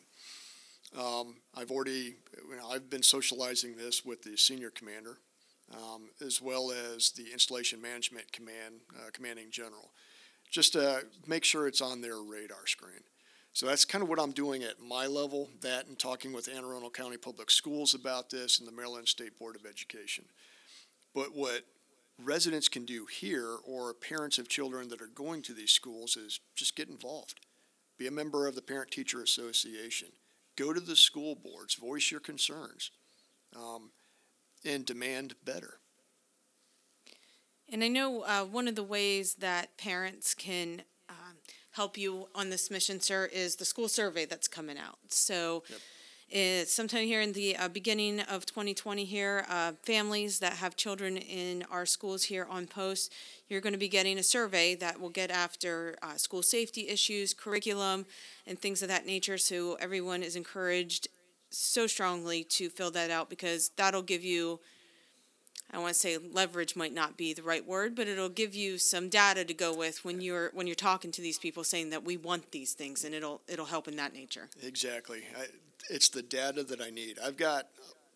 Um, 0.98 1.36
I've 1.56 1.70
already, 1.70 2.16
you 2.48 2.56
know, 2.56 2.68
I've 2.68 2.90
been 2.90 3.02
socializing 3.02 3.76
this 3.76 4.04
with 4.04 4.22
the 4.22 4.36
senior 4.36 4.70
commander, 4.70 5.18
um, 5.72 6.10
as 6.24 6.42
well 6.42 6.72
as 6.72 7.10
the 7.10 7.32
installation 7.32 7.80
management 7.80 8.32
command, 8.32 8.80
uh, 8.96 9.10
commanding 9.12 9.50
general, 9.50 9.92
just 10.50 10.72
to 10.72 11.04
make 11.26 11.44
sure 11.44 11.68
it's 11.68 11.80
on 11.80 12.00
their 12.00 12.20
radar 12.20 12.66
screen. 12.66 13.04
So 13.52 13.66
that's 13.66 13.84
kind 13.84 14.02
of 14.02 14.08
what 14.08 14.20
I'm 14.20 14.32
doing 14.32 14.62
at 14.62 14.80
my 14.80 15.06
level, 15.06 15.48
that 15.60 15.86
and 15.86 15.98
talking 15.98 16.32
with 16.32 16.48
Anne 16.48 16.64
Arundel 16.64 16.90
County 16.90 17.16
Public 17.16 17.50
Schools 17.50 17.94
about 17.94 18.30
this 18.30 18.58
and 18.58 18.66
the 18.66 18.72
Maryland 18.72 19.08
State 19.08 19.38
Board 19.38 19.56
of 19.56 19.66
Education. 19.66 20.24
But 21.14 21.34
what 21.34 21.62
residents 22.24 22.68
can 22.68 22.84
do 22.84 23.06
here 23.06 23.56
or 23.66 23.92
parents 23.94 24.38
of 24.38 24.48
children 24.48 24.88
that 24.88 25.00
are 25.00 25.10
going 25.14 25.42
to 25.42 25.52
these 25.52 25.72
schools 25.72 26.16
is 26.16 26.40
just 26.54 26.76
get 26.76 26.88
involved. 26.88 27.40
Be 27.98 28.06
a 28.06 28.12
member 28.12 28.46
of 28.46 28.54
the 28.54 28.62
Parent 28.62 28.90
Teacher 28.90 29.22
Association. 29.22 30.08
Go 30.60 30.74
to 30.74 30.80
the 30.80 30.96
school 30.96 31.34
boards, 31.34 31.74
voice 31.74 32.10
your 32.10 32.20
concerns. 32.20 32.90
Um, 33.56 33.92
and 34.64 34.84
demand 34.84 35.34
better. 35.42 35.80
And 37.72 37.82
I 37.82 37.88
know 37.88 38.22
uh, 38.22 38.44
one 38.44 38.68
of 38.68 38.74
the 38.74 38.82
ways 38.82 39.36
that 39.36 39.78
parents 39.78 40.34
can 40.34 40.82
um, 41.08 41.36
help 41.72 41.96
you 41.96 42.28
on 42.34 42.50
this 42.50 42.70
mission, 42.70 43.00
sir, 43.00 43.28
is 43.32 43.56
the 43.56 43.64
school 43.64 43.88
survey 43.88 44.26
that's 44.26 44.48
coming 44.48 44.76
out. 44.76 44.98
So, 45.08 45.62
it's 46.30 46.72
sometime 46.72 47.06
here 47.06 47.20
in 47.20 47.32
the 47.32 47.56
uh, 47.56 47.68
beginning 47.68 48.20
of 48.20 48.46
2020 48.46 49.04
here, 49.04 49.44
uh, 49.48 49.72
families 49.82 50.38
that 50.38 50.54
have 50.54 50.76
children 50.76 51.16
in 51.16 51.64
our 51.70 51.84
schools 51.84 52.24
here 52.24 52.46
on 52.48 52.66
post, 52.66 53.12
you're 53.48 53.60
going 53.60 53.72
to 53.72 53.78
be 53.78 53.88
getting 53.88 54.16
a 54.16 54.22
survey 54.22 54.76
that 54.76 55.00
will 55.00 55.10
get 55.10 55.32
after 55.32 55.96
uh, 56.02 56.14
school 56.14 56.42
safety 56.42 56.88
issues, 56.88 57.34
curriculum, 57.34 58.06
and 58.46 58.60
things 58.60 58.80
of 58.80 58.88
that 58.88 59.06
nature. 59.06 59.38
So 59.38 59.74
everyone 59.80 60.22
is 60.22 60.36
encouraged 60.36 61.08
so 61.50 61.88
strongly 61.88 62.44
to 62.44 62.70
fill 62.70 62.92
that 62.92 63.10
out 63.10 63.28
because 63.28 63.70
that'll 63.76 64.02
give 64.02 64.22
you 64.22 64.60
I 65.72 65.78
want 65.78 65.94
to 65.94 66.00
say 66.00 66.18
leverage 66.18 66.74
might 66.74 66.92
not 66.92 67.16
be 67.16 67.32
the 67.32 67.44
right 67.44 67.64
word, 67.64 67.94
but 67.94 68.08
it'll 68.08 68.28
give 68.28 68.56
you 68.56 68.76
some 68.76 69.08
data 69.08 69.44
to 69.44 69.54
go 69.54 69.72
with 69.72 70.04
when 70.04 70.20
you're 70.20 70.50
when 70.52 70.66
you're 70.66 70.74
talking 70.74 71.12
to 71.12 71.22
these 71.22 71.38
people 71.38 71.62
saying 71.62 71.90
that 71.90 72.04
we 72.04 72.16
want 72.16 72.50
these 72.50 72.72
things 72.72 73.04
and 73.04 73.14
it'll 73.14 73.40
it'll 73.46 73.66
help 73.66 73.86
in 73.86 73.94
that 73.96 74.12
nature. 74.12 74.48
Exactly. 74.62 75.22
I, 75.36 75.46
it's 75.88 76.08
the 76.08 76.22
data 76.22 76.62
that 76.64 76.80
I 76.80 76.90
need. 76.90 77.18
I've 77.24 77.36
got 77.36 77.68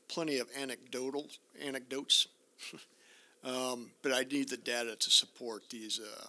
plenty 0.09 0.39
of 0.39 0.49
anecdotal 0.61 1.27
anecdotes, 1.65 2.27
um, 3.45 3.91
but 4.03 4.13
I 4.13 4.25
need 4.25 4.49
the 4.49 4.57
data 4.57 4.97
to 4.97 5.11
support 5.11 5.65
these. 5.71 6.01
Uh, 6.01 6.27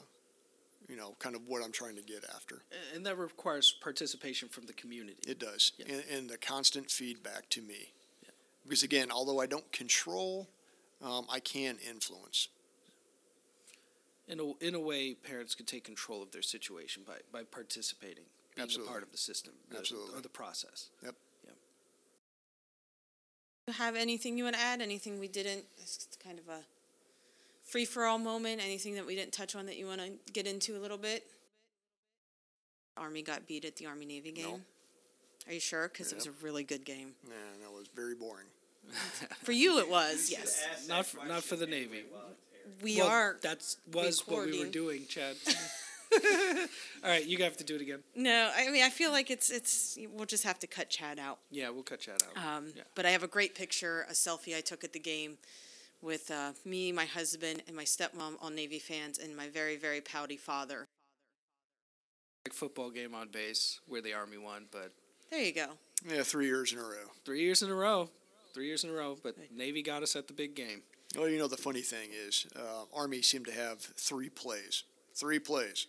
you 0.88 0.96
know, 0.96 1.16
kind 1.18 1.36
of 1.36 1.48
what 1.48 1.64
I'm 1.64 1.72
trying 1.72 1.96
to 1.96 2.04
get 2.04 2.24
after. 2.36 2.62
And 2.94 3.04
that 3.08 3.18
requires 3.18 3.72
participation 3.82 4.50
from 4.50 4.68
the 4.68 4.74
community. 4.74 5.18
It 5.28 5.40
does, 5.40 5.72
Yeah. 5.80 5.96
and, 5.96 6.04
and 6.14 6.30
the 6.30 6.38
constant 6.38 6.92
feedback 6.92 7.50
to 7.50 7.62
me. 7.64 7.92
Because 8.64 8.84
again, 8.84 9.10
although 9.12 9.40
I 9.42 9.48
don't 9.48 9.72
control, 9.72 10.48
um, 11.02 11.26
I 11.28 11.40
can 11.40 11.78
influence. 11.90 12.50
In 14.28 14.40
a, 14.40 14.54
in 14.64 14.76
a 14.76 14.80
way, 14.80 15.14
parents 15.16 15.54
could 15.56 15.68
take 15.68 15.84
control 15.84 16.24
of 16.24 16.32
their 16.32 16.42
situation 16.42 17.04
by, 17.06 17.16
by 17.32 17.44
participating, 17.44 18.24
being 18.56 18.64
Absolutely. 18.64 18.90
a 18.90 18.92
part 18.92 19.04
of 19.04 19.12
the 19.12 19.18
system, 19.18 19.54
the- 19.70 19.78
Absolutely. 19.78 20.18
or 20.18 20.22
the 20.22 20.30
process. 20.30 20.90
Yep. 21.04 21.16
You 23.68 23.74
have 23.74 23.96
anything 23.96 24.38
you 24.38 24.44
want 24.44 24.56
to 24.56 24.62
add? 24.62 24.80
Anything 24.82 25.20
we 25.20 25.28
didn't? 25.28 25.66
It's 25.82 26.08
kind 26.24 26.38
of 26.38 26.48
a 26.48 26.60
free 27.64 27.86
for 27.86 28.06
all 28.06 28.20
moment. 28.20 28.62
Anything 28.64 28.94
that 28.96 29.08
we 29.08 29.16
didn't 29.16 29.32
touch 29.34 29.56
on 29.56 29.66
that 29.66 29.76
you 29.76 29.88
want 29.88 30.02
to 30.02 30.32
get 30.34 30.46
into 30.46 30.78
a 30.78 30.80
little 30.80 31.00
bit? 31.00 31.24
Army 32.96 33.24
got 33.24 33.48
beat 33.48 33.66
at 33.66 33.76
the 33.78 33.88
Army 33.88 34.06
Navy 34.06 34.32
game. 34.32 34.46
No. 34.46 34.60
Are 35.48 35.54
you 35.54 35.60
sure? 35.60 35.88
Because 35.88 36.12
it 36.12 36.16
was 36.16 36.28
a 36.28 36.32
really 36.44 36.64
good 36.64 36.86
game. 36.86 37.14
Man, 37.28 37.38
that 37.64 37.72
was 37.72 37.88
very 37.96 38.14
boring. 38.14 38.46
For 39.44 39.52
you, 39.52 39.80
it 39.80 39.90
was. 39.90 40.30
Yes, 40.32 40.64
Not 40.88 41.08
for, 41.08 41.26
not 41.26 41.44
for 41.44 41.56
the 41.56 41.66
Navy. 41.66 42.04
we 42.84 42.98
Well, 42.98 43.08
are. 43.08 43.38
That's 43.42 43.78
was 43.92 44.28
what 44.28 44.46
we 44.46 44.60
were 44.60 44.70
doing, 44.72 45.06
Chad. 45.10 45.36
All 47.04 47.10
right, 47.10 47.26
you 47.26 47.38
have 47.44 47.58
to 47.58 47.64
do 47.64 47.76
it 47.76 47.82
again. 47.82 48.00
No, 48.16 48.52
I 48.56 48.70
mean 48.70 48.84
I 48.84 48.90
feel 48.90 49.12
like 49.12 49.30
it's 49.32 49.50
it's. 49.50 49.98
We'll 50.14 50.26
just 50.26 50.44
have 50.44 50.60
to 50.60 50.68
cut 50.68 50.90
Chad 50.90 51.20
out. 51.20 51.40
Yeah, 51.52 51.70
we'll 51.70 51.84
cut 51.84 52.00
Chad 52.00 52.22
out. 52.24 52.58
Um, 52.58 52.74
yeah. 52.76 52.84
But 52.96 53.06
I 53.06 53.10
have 53.12 53.24
a 53.24 53.28
great 53.28 53.56
picture, 53.56 54.06
a 54.10 54.14
selfie 54.14 54.56
I 54.58 54.62
took 54.62 54.84
at 54.84 54.94
the 54.94 55.00
game 55.00 55.38
with 56.02 56.30
uh, 56.32 56.52
me, 56.64 56.92
my 56.92 57.06
husband, 57.06 57.64
and 57.68 57.76
my 57.76 57.84
stepmom, 57.84 58.34
all 58.42 58.50
Navy 58.50 58.80
fans, 58.80 59.18
and 59.18 59.36
my 59.36 59.48
very, 59.50 59.76
very 59.76 60.02
pouty 60.02 60.38
father. 60.38 60.88
Like 62.46 62.54
football 62.54 62.92
game 62.92 63.16
on 63.16 63.30
base 63.30 63.80
where 63.88 64.02
the 64.02 64.14
Army 64.14 64.38
won, 64.38 64.66
but 64.72 64.92
There 65.32 65.42
you 65.42 65.54
go. 65.54 65.68
Yeah, 66.08 66.22
three 66.24 66.46
years 66.46 66.72
in 66.74 66.78
a 66.80 66.84
row. 66.84 67.10
three 67.26 67.42
years 67.42 67.64
in 67.64 67.70
a 67.72 67.76
row. 67.76 68.10
Three 68.54 68.68
years 68.68 68.84
in 68.84 68.90
a 68.92 68.94
row, 68.94 69.18
but 69.22 69.36
Navy 69.52 69.82
got 69.82 70.04
us 70.04 70.16
at 70.16 70.28
the 70.28 70.34
big 70.34 70.56
game. 70.56 70.84
Well, 71.18 71.28
you 71.28 71.38
know 71.38 71.48
the 71.48 71.58
funny 71.58 71.82
thing 71.82 72.10
is, 72.14 72.46
uh, 72.56 72.86
Army 72.94 73.22
seemed 73.22 73.46
to 73.48 73.52
have 73.52 73.80
three 73.82 74.30
plays. 74.30 74.84
Three 75.16 75.40
plays. 75.40 75.88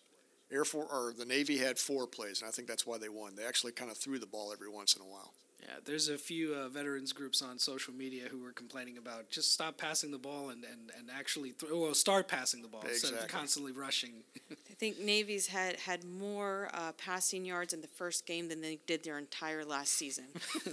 Air 0.53 0.65
Force 0.65 0.89
or 0.91 1.13
the 1.17 1.25
Navy 1.25 1.59
had 1.59 1.79
four 1.79 2.07
plays, 2.07 2.41
and 2.41 2.49
I 2.49 2.53
think 2.53 2.69
that's 2.69 2.87
why 2.87 2.99
they 2.99 3.09
won. 3.09 3.35
They 3.35 3.45
actually 3.45 3.73
kind 3.73 3.91
of 3.91 3.97
threw 3.97 4.19
the 4.19 4.27
ball 4.27 4.53
every 4.53 4.69
once 4.69 4.95
in 4.95 5.03
a 5.03 5.07
while. 5.07 5.33
Yeah, 5.63 5.75
there's 5.85 6.09
a 6.09 6.19
few 6.19 6.55
uh, 6.55 6.69
veterans 6.69 7.13
groups 7.13 7.43
on 7.43 7.59
social 7.59 7.93
media 7.93 8.25
who 8.31 8.39
were 8.39 8.53
complaining 8.53 8.99
about 8.99 9.31
just 9.31 9.53
stop 9.53 9.77
passing 9.77 10.13
the 10.13 10.19
ball 10.19 10.51
and, 10.51 10.65
and, 10.65 10.93
and 10.97 11.09
actually 11.13 11.53
th- 11.53 11.73
well 11.73 11.93
start 11.95 12.29
passing 12.29 12.63
the 12.63 12.69
ball 12.69 12.83
instead 12.89 13.15
of 13.15 13.27
constantly 13.27 13.73
rushing. 13.73 14.23
I 14.51 14.75
think 14.75 15.01
Navy's 15.01 15.49
had 15.49 15.77
had 15.81 16.05
more 16.05 16.71
uh, 16.73 16.93
passing 16.93 17.45
yards 17.45 17.73
in 17.73 17.81
the 17.81 17.89
first 17.89 18.27
game 18.27 18.49
than 18.49 18.61
they 18.61 18.79
did 18.87 19.03
their 19.03 19.19
entire 19.19 19.65
last 19.65 19.95
season. 19.95 20.27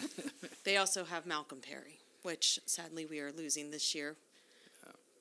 they 0.64 0.78
also 0.78 1.06
have 1.06 1.26
Malcolm 1.26 1.60
Perry, 1.60 2.00
which 2.22 2.60
sadly 2.66 3.06
we 3.06 3.20
are 3.20 3.32
losing 3.32 3.72
this 3.72 3.96
year 3.96 4.16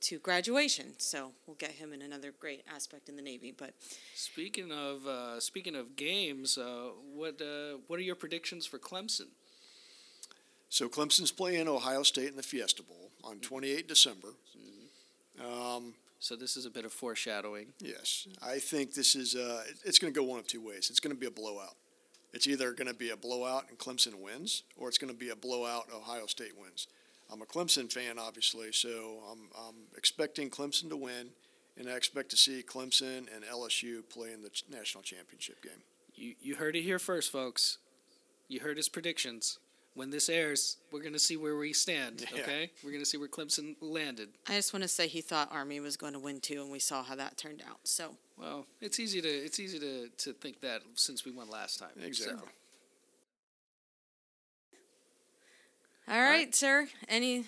to 0.03 0.19
graduation. 0.19 0.95
So 0.99 1.33
we'll 1.47 1.57
get 1.57 1.73
him 1.73 1.93
in 1.93 2.03
another 2.03 2.33
great 2.39 2.63
aspect 2.73 3.09
in 3.09 3.17
the 3.17 3.23
Navy. 3.23 3.53
But 3.57 3.75
speaking 4.15 4.71
of 4.73 5.07
uh, 5.07 5.41
speaking 5.41 5.75
of 5.75 5.97
games, 5.97 6.59
uh, 6.59 6.91
what 7.15 7.41
uh, 7.41 7.79
what 7.87 7.99
are 7.99 8.03
your 8.03 8.15
predictions 8.17 8.67
for 8.67 8.79
Clemson? 8.79 9.29
So 10.69 10.89
Clemson's 10.89 11.31
playing 11.33 11.69
Ohio 11.69 12.03
State 12.03 12.29
in 12.31 12.37
the 12.37 12.43
Fiesta 12.43 12.83
Bowl 12.83 13.11
on 13.23 13.41
28 13.41 13.87
December. 13.87 14.29
Um, 15.41 15.95
So 16.19 16.37
this 16.37 16.57
is 16.57 16.67
a 16.67 16.71
bit 16.71 16.85
of 16.85 16.93
foreshadowing. 16.93 17.67
yes, 17.81 18.29
I 18.41 18.59
think 18.61 18.95
this 18.95 19.15
is. 19.17 19.35
Uh, 19.35 19.65
it's 19.85 19.99
going 19.99 20.13
to 20.13 20.19
go 20.19 20.25
one 20.25 20.39
of 20.39 20.47
two 20.47 20.61
ways. 20.65 20.89
It's 20.89 21.01
going 21.01 21.15
to 21.15 21.19
be 21.21 21.27
a 21.27 21.31
blowout. 21.31 21.75
It's 22.33 22.47
either 22.47 22.73
going 22.73 22.89
to 22.89 22.95
be 22.95 23.11
a 23.11 23.17
blowout 23.17 23.65
and 23.69 23.77
Clemson 23.79 24.15
wins, 24.23 24.63
or 24.77 24.89
it's 24.89 24.99
going 24.99 25.13
to 25.13 25.19
be 25.19 25.31
a 25.31 25.37
blowout 25.37 25.89
Ohio 25.95 26.27
State 26.27 26.53
wins. 26.59 26.87
I'm 27.33 27.41
a 27.41 27.47
Clemson 27.47 27.91
fan, 27.91 28.19
obviously, 28.19 28.73
so 28.73 29.21
I'm, 29.31 29.49
I'm 29.67 29.75
expecting 29.97 30.51
Clemson 30.51 30.91
to 30.91 30.97
win, 30.97 31.31
and 31.79 31.89
I 31.89 31.93
expect 31.93 32.31
to 32.31 32.37
see 32.37 32.63
Clemson 32.63 33.27
and 33.35 33.43
LSU 33.51 34.07
play 34.11 34.33
in 34.33 34.43
the 34.43 34.51
ch- 34.51 34.65
national 34.71 35.03
championship 35.03 35.63
game. 35.63 35.83
You 36.15 36.35
you 36.43 36.57
heard 36.57 36.77
it 36.77 36.83
here 36.83 36.99
first, 36.99 37.33
folks. 37.33 37.79
You 38.49 38.61
heard 38.61 38.77
his 38.77 38.89
predictions. 38.91 39.59
When 39.95 40.11
this 40.11 40.29
airs, 40.29 40.77
we're 40.91 41.03
gonna 41.03 41.19
see 41.19 41.37
where 41.39 41.57
we 41.57 41.73
stand. 41.73 42.25
Yeah. 42.35 42.43
Okay, 42.43 42.71
we're 42.85 42.93
gonna 42.93 43.07
see 43.07 43.17
where 43.17 43.29
Clemson 43.29 43.77
landed. 43.81 44.29
I 44.47 44.53
just 44.53 44.75
want 44.75 44.83
to 44.83 44.89
say 44.89 45.07
he 45.09 45.23
thought 45.23 45.49
Army 45.51 45.81
was 45.81 45.97
going 45.97 46.13
to 46.13 46.19
win 46.19 46.41
too, 46.41 46.61
and 46.63 46.71
we 46.71 46.79
saw 46.79 47.03
how 47.03 47.15
that 47.15 47.39
turned 47.39 47.63
out. 47.67 47.79
So 47.85 48.15
Well, 48.39 48.67
it's 48.83 49.01
easy 49.01 49.23
to 49.23 49.29
it's 49.29 49.59
easy 49.59 49.79
to, 49.79 50.09
to 50.09 50.33
think 50.35 50.61
that 50.61 50.83
since 50.97 51.25
we 51.25 51.33
won 51.33 51.49
last 51.49 51.79
time. 51.79 51.91
So, 51.97 52.07
Exactly. 52.07 52.49
All 56.09 56.21
right, 56.21 56.55
sir. 56.55 56.89
Any 57.09 57.47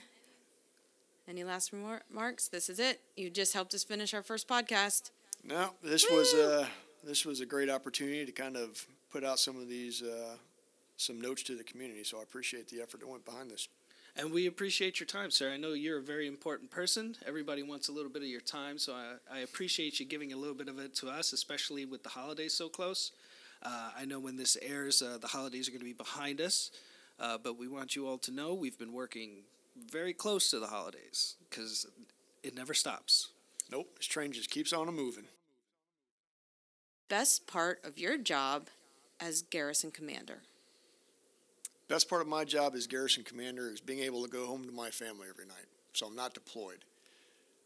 any 1.29 1.43
last 1.43 1.73
remarks? 1.73 2.49
This 2.49 2.69
is 2.69 2.79
it. 2.79 3.01
You 3.17 3.31
just 3.31 3.53
helped 3.53 3.75
us 3.75 3.83
finish 3.83 4.15
our 4.15 4.23
first 4.23 4.47
podcast. 4.47 5.11
No, 5.43 5.71
this 5.83 6.07
was 6.11 6.33
uh, 6.35 6.67
this 7.03 7.27
was 7.27 7.41
a 7.41 7.47
great 7.47 7.69
opportunity 7.69 8.25
to 8.25 8.33
kind 8.33 8.57
of 8.57 8.87
put 9.11 9.25
out 9.25 9.39
some 9.39 9.57
of 9.57 9.69
these 9.69 10.03
uh, 10.03 10.37
some 10.97 11.21
notes 11.21 11.43
to 11.45 11.57
the 11.57 11.65
community. 11.65 12.05
So 12.05 12.21
I 12.21 12.23
appreciate 12.23 12.69
the 12.69 12.81
effort 12.81 13.01
that 13.01 13.09
went 13.09 13.25
behind 13.25 13.51
this. 13.51 13.69
And 14.17 14.33
we 14.33 14.47
appreciate 14.47 15.01
your 15.01 15.09
time, 15.09 15.33
sir. 15.33 15.51
I 15.51 15.57
know 15.57 15.73
you're 15.73 15.99
a 15.99 16.03
very 16.03 16.29
important 16.29 16.71
person. 16.71 17.17
Everybody 17.27 17.65
wants 17.65 17.89
a 17.89 17.93
little 17.93 18.11
bit 18.11 18.23
of 18.23 18.29
your 18.29 18.41
time, 18.41 18.79
so 18.79 18.93
I, 18.93 19.15
I 19.33 19.39
appreciate 19.41 19.99
you 19.99 20.07
giving 20.07 20.33
a 20.33 20.37
little 20.37 20.55
bit 20.55 20.69
of 20.69 20.79
it 20.79 20.95
to 20.97 21.09
us, 21.09 21.33
especially 21.33 21.85
with 21.85 22.05
the 22.05 22.11
holidays 22.11 22.55
so 22.55 22.69
close. 22.69 23.11
Uh, 23.61 23.91
I 23.99 24.05
know 24.05 24.21
when 24.21 24.37
this 24.37 24.57
airs, 24.63 25.03
uh, 25.03 25.19
the 25.21 25.27
holidays 25.27 25.67
are 25.67 25.73
going 25.73 25.81
to 25.81 25.85
be 25.85 25.95
behind 25.95 26.41
us, 26.41 26.71
uh, 27.19 27.39
but 27.43 27.59
we 27.59 27.69
want 27.69 27.97
you 27.97 28.07
all 28.07 28.19
to 28.19 28.31
know 28.31 28.55
we've 28.55 28.79
been 28.79 28.93
working 28.93 29.45
very 29.91 30.13
close 30.13 30.51
to 30.51 30.59
the 30.59 30.67
holidays 30.67 31.37
because 31.49 31.87
it 32.43 32.55
never 32.55 32.75
stops. 32.75 33.29
Nope, 33.71 33.97
this 33.97 34.07
train 34.07 34.33
just 34.33 34.51
keeps 34.51 34.73
on 34.73 34.89
a 34.89 34.93
moving. 34.93 35.25
Best 37.09 37.47
part 37.47 37.81
of 37.85 37.99
your 37.99 38.19
job 38.19 38.69
as 39.21 39.43
garrison 39.43 39.91
commander. 39.91 40.43
Best 41.89 42.09
part 42.09 42.23
of 42.23 42.29
my 42.29 42.45
job 42.45 42.75
as 42.75 42.87
garrison 42.87 43.25
commander 43.25 43.71
is 43.71 43.81
being 43.81 44.01
able 44.01 44.23
to 44.25 44.31
go 44.31 44.47
home 44.47 44.65
to 44.65 44.73
my 44.73 44.91
family 44.91 45.27
every 45.29 45.47
night. 45.47 45.67
So 45.93 46.07
I'm 46.07 46.17
not 46.17 46.35
deployed. 46.35 46.85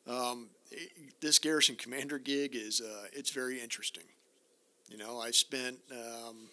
Um, 0.06 0.48
i 0.72 0.76
this 1.20 1.38
garrison 1.38 1.76
commander 1.76 2.18
gig 2.18 2.54
is 2.54 2.80
uh, 2.80 3.06
it's 3.12 3.30
very 3.30 3.60
interesting. 3.60 4.04
You 4.88 4.96
know, 4.98 5.20
I 5.20 5.30
spent 5.30 5.78
um, 5.92 6.48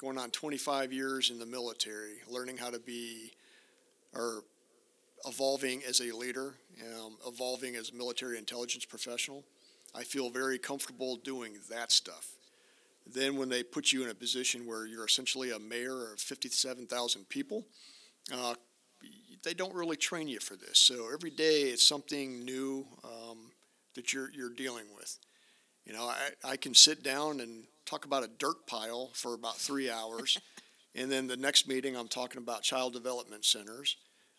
going 0.00 0.16
on 0.16 0.30
25 0.30 0.92
years 0.92 1.30
in 1.30 1.38
the 1.38 1.44
military, 1.44 2.20
learning 2.26 2.56
how 2.56 2.70
to 2.70 2.78
be 2.78 3.32
or 4.14 4.42
evolving 5.26 5.82
as 5.86 6.00
a 6.00 6.10
leader, 6.16 6.54
um, 6.96 7.18
evolving 7.26 7.76
as 7.76 7.90
a 7.90 7.94
military 7.94 8.38
intelligence 8.38 8.86
professional. 8.86 9.44
I 9.94 10.04
feel 10.04 10.30
very 10.30 10.58
comfortable 10.58 11.16
doing 11.16 11.58
that 11.68 11.92
stuff. 11.92 12.36
Then, 13.06 13.36
when 13.36 13.48
they 13.48 13.62
put 13.62 13.92
you 13.92 14.02
in 14.04 14.10
a 14.10 14.14
position 14.14 14.66
where 14.66 14.86
you're 14.86 15.04
essentially 15.04 15.50
a 15.50 15.58
mayor 15.58 16.12
of 16.12 16.20
57,000 16.20 17.28
people, 17.28 17.66
uh, 18.32 18.54
they 19.42 19.54
don't 19.54 19.74
really 19.74 19.96
train 19.96 20.28
you 20.28 20.38
for 20.38 20.54
this. 20.54 20.78
So 20.78 21.08
every 21.12 21.30
day 21.30 21.62
it's 21.62 21.86
something 21.86 22.44
new 22.44 22.86
um, 23.04 23.50
that 23.94 24.12
you're 24.12 24.30
you're 24.30 24.54
dealing 24.54 24.86
with. 24.94 25.18
You 25.84 25.94
know, 25.94 26.04
I, 26.04 26.52
I 26.52 26.56
can 26.56 26.74
sit 26.74 27.02
down 27.02 27.40
and 27.40 27.64
talk 27.90 28.04
about 28.04 28.22
a 28.22 28.28
dirt 28.38 28.66
pile 28.66 29.10
for 29.14 29.34
about 29.34 29.56
three 29.56 29.90
hours, 29.90 30.38
and 30.94 31.10
then 31.10 31.26
the 31.26 31.36
next 31.36 31.68
meeting 31.68 31.96
I'm 31.96 32.08
talking 32.08 32.40
about 32.40 32.62
child 32.62 32.92
development 32.92 33.44
centers, 33.44 33.96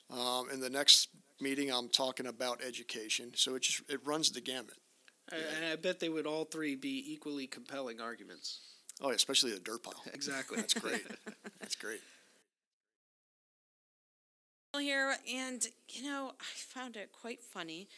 um, 0.10 0.50
and 0.52 0.64
the 0.64 0.70
next 0.70 1.10
meeting, 1.42 1.72
I'm 1.72 1.90
talking 1.90 2.28
about 2.28 2.62
education. 2.64 3.32
So 3.36 3.56
it 3.56 3.64
just 3.64 3.82
it 3.90 4.00
runs 4.06 4.32
the 4.32 4.42
gamut. 4.42 4.78
And 5.32 5.66
I 5.72 5.76
bet 5.78 6.00
they 6.00 6.10
would 6.10 6.28
all 6.28 6.46
three 6.46 6.76
be 6.76 7.14
equally 7.14 7.48
compelling 7.48 8.02
arguments. 8.02 8.60
Oh, 9.02 9.10
yeah, 9.10 9.16
especially 9.16 9.52
the 9.52 9.60
dirt 9.60 9.84
pile. 9.84 10.02
Exactly. 10.14 10.58
That's 10.58 10.74
great. 10.74 11.06
That's 11.60 11.76
great. 11.76 12.02
here 14.80 15.16
and 15.32 15.68
you 15.90 16.02
know 16.02 16.32
i 16.40 16.54
found 16.56 16.96
it 16.96 17.12
quite 17.12 17.42
funny 17.42 17.90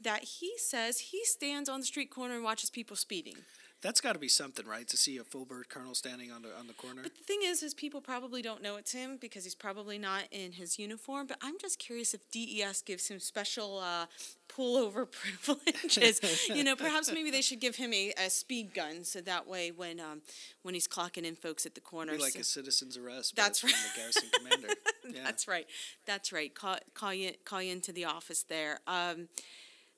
that 0.00 0.24
he 0.24 0.54
says 0.56 0.98
he 0.98 1.22
stands 1.24 1.68
on 1.68 1.78
the 1.78 1.86
street 1.86 2.10
corner 2.10 2.34
and 2.34 2.42
watches 2.42 2.70
people 2.70 2.96
speeding 2.96 3.36
That's 3.82 4.00
got 4.00 4.12
to 4.12 4.18
be 4.20 4.28
something, 4.28 4.64
right? 4.66 4.86
To 4.88 4.96
see 4.96 5.16
a 5.18 5.24
full 5.24 5.44
bird 5.44 5.68
colonel 5.68 5.94
standing 5.94 6.30
on 6.30 6.42
the 6.42 6.56
on 6.58 6.68
the 6.68 6.72
corner. 6.74 7.02
but 7.02 7.16
the 7.16 7.24
thing 7.24 7.40
is 7.44 7.62
is 7.62 7.74
people 7.74 8.00
probably 8.00 8.40
don't 8.40 8.62
know 8.62 8.76
it's 8.76 8.92
him 8.92 9.18
because 9.20 9.42
he's 9.44 9.54
probably 9.56 9.98
not 9.98 10.22
in 10.30 10.52
his 10.52 10.78
uniform 10.78 11.26
but 11.26 11.36
i'm 11.42 11.54
just 11.60 11.78
curious 11.78 12.14
if 12.14 12.20
DES 12.30 12.82
gives 12.82 13.08
him 13.08 13.18
special 13.18 13.78
uh, 13.78 14.06
pullover 14.48 15.06
privileges 15.46 16.20
you 16.48 16.62
know 16.62 16.76
perhaps 16.76 17.10
maybe 17.12 17.30
they 17.30 17.40
should 17.42 17.60
give 17.60 17.76
him 17.76 17.92
a, 17.92 18.12
a 18.24 18.30
speed 18.30 18.72
gun 18.74 19.02
so 19.04 19.20
that 19.20 19.46
way 19.48 19.70
when 19.70 19.98
um, 20.00 20.22
when 20.62 20.74
he's 20.74 20.86
clocking 20.88 21.24
in 21.24 21.34
folks 21.34 21.66
at 21.66 21.74
the 21.74 21.80
corner 21.80 22.12
Be 22.12 22.18
like 22.18 22.32
so- 22.32 22.40
a 22.40 22.44
citizen's 22.44 22.96
arrest. 22.96 23.34
That's 23.36 23.58
from 23.60 23.70
the 23.70 23.96
garrison 24.00 24.28
commander. 24.38 24.68
Yeah. 25.04 25.24
That's 25.24 25.48
right. 25.48 25.66
That's 26.06 26.32
right. 26.32 26.54
Call 26.54 26.76
call 26.94 27.12
you 27.12 27.32
call 27.44 27.60
you 27.60 27.72
into 27.72 27.92
the 27.92 28.04
office 28.04 28.44
there. 28.44 28.78
Um, 28.86 29.28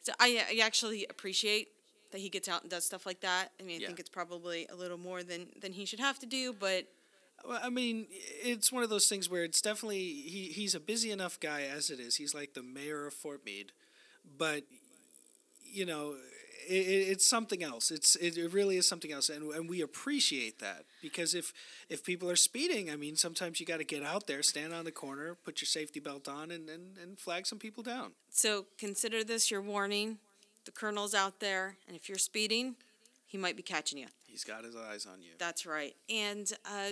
so 0.00 0.12
I, 0.18 0.42
I 0.50 0.58
actually 0.64 1.06
appreciate 1.08 1.68
that 2.12 2.20
he 2.20 2.28
gets 2.28 2.48
out 2.48 2.62
and 2.62 2.70
does 2.70 2.84
stuff 2.84 3.06
like 3.06 3.20
that. 3.20 3.52
I 3.58 3.62
mean, 3.62 3.76
I 3.76 3.80
Yeah. 3.80 3.86
think 3.88 4.00
it's 4.00 4.10
probably 4.10 4.66
a 4.68 4.74
little 4.74 4.98
more 4.98 5.22
than 5.22 5.48
than 5.60 5.72
he 5.72 5.84
should 5.86 6.00
have 6.00 6.18
to 6.20 6.26
do, 6.26 6.52
but 6.52 6.86
Well, 7.44 7.60
I 7.62 7.68
mean, 7.70 8.06
it's 8.10 8.72
one 8.72 8.82
of 8.82 8.88
those 8.90 9.08
things 9.08 9.28
where 9.28 9.44
it's 9.44 9.60
definitely 9.60 9.98
he, 10.04 10.52
he's 10.52 10.74
a 10.74 10.80
busy 10.80 11.10
enough 11.10 11.38
guy 11.40 11.62
as 11.62 11.90
it 11.90 12.00
is. 12.00 12.16
He's 12.16 12.34
like 12.34 12.54
the 12.54 12.62
mayor 12.62 13.06
of 13.06 13.14
Fort 13.14 13.44
Meade, 13.44 13.72
but 14.38 14.64
you 15.62 15.84
know, 15.84 16.14
it, 16.68 16.72
it's 17.12 17.26
something 17.26 17.62
else. 17.62 17.90
It's 17.90 18.16
it, 18.16 18.38
it 18.38 18.52
really 18.52 18.76
is 18.76 18.86
something 18.88 19.12
else, 19.12 19.28
and 19.28 19.52
and 19.52 19.68
we 19.68 19.82
appreciate 19.82 20.58
that 20.60 20.84
because 21.02 21.34
if 21.34 21.52
if 21.90 22.02
people 22.04 22.30
are 22.30 22.36
speeding, 22.36 22.90
I 22.90 22.96
mean, 22.96 23.16
sometimes 23.16 23.60
you 23.60 23.66
got 23.66 23.78
to 23.78 23.84
get 23.84 24.02
out 24.02 24.26
there, 24.26 24.42
stand 24.42 24.72
on 24.72 24.84
the 24.84 24.92
corner, 24.92 25.36
put 25.44 25.60
your 25.60 25.66
safety 25.66 26.00
belt 26.00 26.28
on, 26.28 26.50
and 26.50 26.70
and, 26.70 26.96
and 26.96 27.18
flag 27.18 27.46
some 27.46 27.58
people 27.58 27.82
down. 27.82 28.12
so 28.30 28.66
consider 28.78 29.24
this 29.24 29.50
your 29.50 29.60
warning. 29.60 30.18
The 30.64 30.72
colonel's 30.72 31.14
out 31.14 31.40
there, 31.40 31.76
and 31.86 31.96
if 31.96 32.08
you're 32.08 32.18
speeding, 32.18 32.76
he 33.26 33.36
might 33.38 33.56
be 33.56 33.62
catching 33.62 33.98
you. 33.98 34.06
He's 34.26 34.44
got 34.44 34.64
his 34.64 34.74
eyes 34.74 35.06
on 35.06 35.22
you. 35.22 35.30
That's 35.38 35.66
right. 35.66 35.94
And 36.08 36.50
uh, 36.64 36.90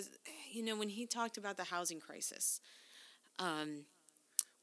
you 0.51 0.63
know, 0.65 0.77
when 0.77 0.89
he 0.91 1.07
talked 1.07 1.39
about 1.39 1.57
the 1.57 1.65
housing 1.65 1.99
crisis, 2.01 2.61
um, 3.39 3.87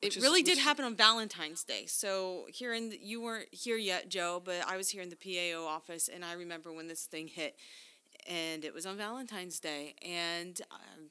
it 0.01 0.15
is- 0.15 0.23
really 0.23 0.43
did 0.43 0.57
happen 0.57 0.85
on 0.85 0.95
Valentine's 0.95 1.63
Day. 1.63 1.85
So 1.87 2.45
here 2.49 2.73
in 2.73 2.89
the, 2.89 2.99
you 3.01 3.21
weren't 3.21 3.53
here 3.53 3.77
yet, 3.77 4.09
Joe, 4.09 4.41
but 4.43 4.63
I 4.67 4.77
was 4.77 4.89
here 4.89 5.01
in 5.01 5.09
the 5.09 5.15
PAO 5.15 5.65
office, 5.65 6.07
and 6.07 6.23
I 6.23 6.33
remember 6.33 6.71
when 6.71 6.87
this 6.87 7.05
thing 7.05 7.27
hit, 7.27 7.55
and 8.27 8.63
it 8.63 8.73
was 8.73 8.85
on 8.85 8.97
Valentine's 8.97 9.59
Day, 9.59 9.95
and. 10.01 10.61
Um, 10.71 11.09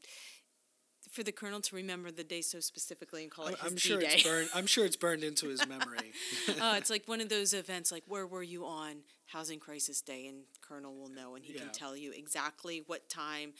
for 1.18 1.24
the 1.24 1.33
colonel 1.33 1.61
to 1.61 1.74
remember 1.74 2.12
the 2.12 2.22
day 2.22 2.40
so 2.40 2.61
specifically 2.61 3.22
and 3.24 3.31
call 3.33 3.46
I'm, 3.48 3.54
it 3.54 3.59
his 3.72 3.83
sure 3.83 3.98
D-Day. 3.98 4.12
it's 4.14 4.22
burned. 4.22 4.48
I'm 4.54 4.66
sure 4.68 4.85
it's 4.85 4.94
burned 4.96 5.24
into 5.24 5.48
his 5.48 5.66
memory. 5.74 6.12
uh, 6.61 6.74
it's 6.78 6.90
like 6.94 7.09
one 7.09 7.20
of 7.20 7.28
those 7.28 7.52
events, 7.54 7.90
like 7.90 8.04
where 8.07 8.24
were 8.24 8.44
you 8.44 8.64
on 8.64 8.98
Housing 9.26 9.59
Crisis 9.59 10.00
Day, 10.00 10.28
and 10.28 10.44
Colonel 10.61 10.94
will 10.94 11.09
know, 11.09 11.35
and 11.35 11.44
he 11.44 11.54
Yeah. 11.54 11.62
can 11.62 11.72
tell 11.72 11.96
you 11.96 12.12
exactly 12.12 12.85
what 12.87 13.09
time. 13.09 13.52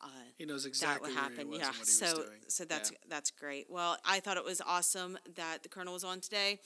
Uh, 0.00 0.06
He 0.38 0.44
knows 0.44 0.66
exactly 0.66 1.08
would 1.10 1.16
where 1.16 1.22
happen. 1.24 1.36
yeah. 1.52 1.66
and 1.66 1.66
what 1.66 1.76
he 1.78 1.84
so 1.84 2.06
was 2.06 2.14
doing. 2.26 2.40
so 2.46 2.64
that's 2.64 2.92
Yeah. 2.92 2.98
that's 3.08 3.32
great. 3.32 3.66
Well, 3.68 3.98
I 4.04 4.20
thought 4.20 4.36
it 4.36 4.44
was 4.44 4.60
awesome 4.60 5.18
that 5.34 5.64
the 5.64 5.68
colonel 5.68 5.92
was 5.94 6.04
on 6.04 6.20
today, 6.20 6.60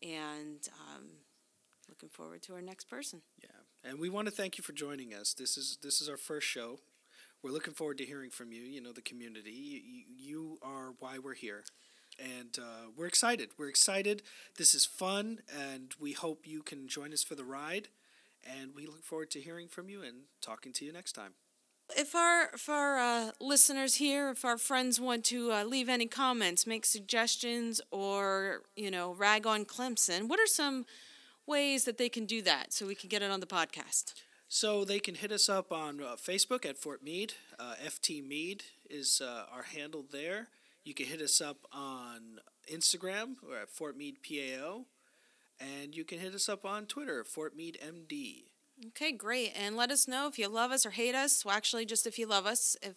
and 0.00 0.60
um, 0.86 1.08
looking 1.88 2.08
forward 2.08 2.40
to 2.42 2.54
our 2.54 2.62
next 2.62 2.84
person. 2.88 3.20
Yeah, 3.42 3.50
and 3.90 3.98
we 3.98 4.08
want 4.08 4.26
to 4.28 4.32
thank 4.32 4.58
you 4.58 4.62
for 4.62 4.72
joining 4.72 5.12
us. 5.12 5.34
This 5.34 5.58
is 5.58 5.76
this 5.82 6.00
is 6.00 6.08
our 6.08 6.16
first 6.16 6.46
show. 6.46 6.78
We're 7.42 7.52
looking 7.52 7.74
forward 7.74 7.98
to 7.98 8.04
hearing 8.04 8.30
from 8.30 8.52
you. 8.52 8.62
You 8.62 8.80
know, 8.80 8.92
the 8.92 9.02
community. 9.02 9.50
You, 9.50 10.02
you, 10.08 10.58
are 10.62 10.94
why 10.98 11.18
we're 11.18 11.34
here, 11.34 11.64
and 12.18 12.58
uh, 12.58 12.90
we're 12.96 13.06
excited. 13.06 13.50
We're 13.56 13.68
excited. 13.68 14.22
This 14.56 14.74
is 14.74 14.84
fun, 14.84 15.40
and 15.56 15.94
we 16.00 16.12
hope 16.12 16.46
you 16.46 16.62
can 16.62 16.88
join 16.88 17.12
us 17.12 17.22
for 17.22 17.34
the 17.34 17.44
ride. 17.44 17.88
And 18.44 18.72
we 18.74 18.86
look 18.86 19.04
forward 19.04 19.30
to 19.32 19.40
hearing 19.40 19.68
from 19.68 19.88
you 19.88 20.02
and 20.02 20.22
talking 20.40 20.72
to 20.74 20.84
you 20.84 20.92
next 20.92 21.12
time. 21.12 21.34
If 21.96 22.14
our 22.14 22.50
if 22.52 22.68
our 22.68 22.98
uh, 22.98 23.30
listeners 23.40 23.94
here, 23.94 24.30
if 24.30 24.44
our 24.44 24.58
friends 24.58 25.00
want 25.00 25.24
to 25.26 25.52
uh, 25.52 25.64
leave 25.64 25.88
any 25.88 26.06
comments, 26.06 26.66
make 26.66 26.84
suggestions, 26.84 27.80
or 27.90 28.62
you 28.76 28.90
know 28.90 29.12
rag 29.14 29.46
on 29.46 29.64
Clemson, 29.64 30.28
what 30.28 30.38
are 30.38 30.46
some 30.46 30.86
ways 31.46 31.84
that 31.84 31.98
they 31.98 32.08
can 32.08 32.26
do 32.26 32.42
that 32.42 32.72
so 32.72 32.86
we 32.86 32.94
can 32.94 33.08
get 33.08 33.22
it 33.22 33.30
on 33.30 33.40
the 33.40 33.46
podcast? 33.46 34.14
So 34.48 34.84
they 34.84 34.98
can 34.98 35.14
hit 35.14 35.30
us 35.30 35.48
up 35.48 35.70
on 35.72 36.00
uh, 36.00 36.16
Facebook 36.16 36.64
at 36.64 36.78
Fort 36.78 37.02
Meade. 37.02 37.34
Uh, 37.58 37.74
FT 37.84 38.26
Meade 38.26 38.64
is 38.88 39.20
uh, 39.22 39.44
our 39.52 39.62
handle 39.62 40.04
there. 40.10 40.48
You 40.84 40.94
can 40.94 41.06
hit 41.06 41.20
us 41.20 41.42
up 41.42 41.58
on 41.70 42.40
Instagram 42.72 43.36
or 43.46 43.58
at 43.58 43.68
Fort 43.68 43.96
Meade 43.96 44.16
PAO. 44.26 44.84
And 45.60 45.94
you 45.94 46.04
can 46.04 46.18
hit 46.18 46.34
us 46.34 46.48
up 46.48 46.64
on 46.64 46.86
Twitter, 46.86 47.24
Fort 47.24 47.54
Meade 47.54 47.78
MD. 47.84 48.44
Okay, 48.88 49.12
great. 49.12 49.52
And 49.54 49.76
let 49.76 49.90
us 49.90 50.08
know 50.08 50.28
if 50.28 50.38
you 50.38 50.48
love 50.48 50.70
us 50.70 50.86
or 50.86 50.90
hate 50.90 51.14
us. 51.14 51.44
Well, 51.44 51.54
actually, 51.54 51.84
just 51.84 52.06
if 52.06 52.18
you 52.18 52.26
love 52.26 52.46
us. 52.46 52.76
If 52.80 52.96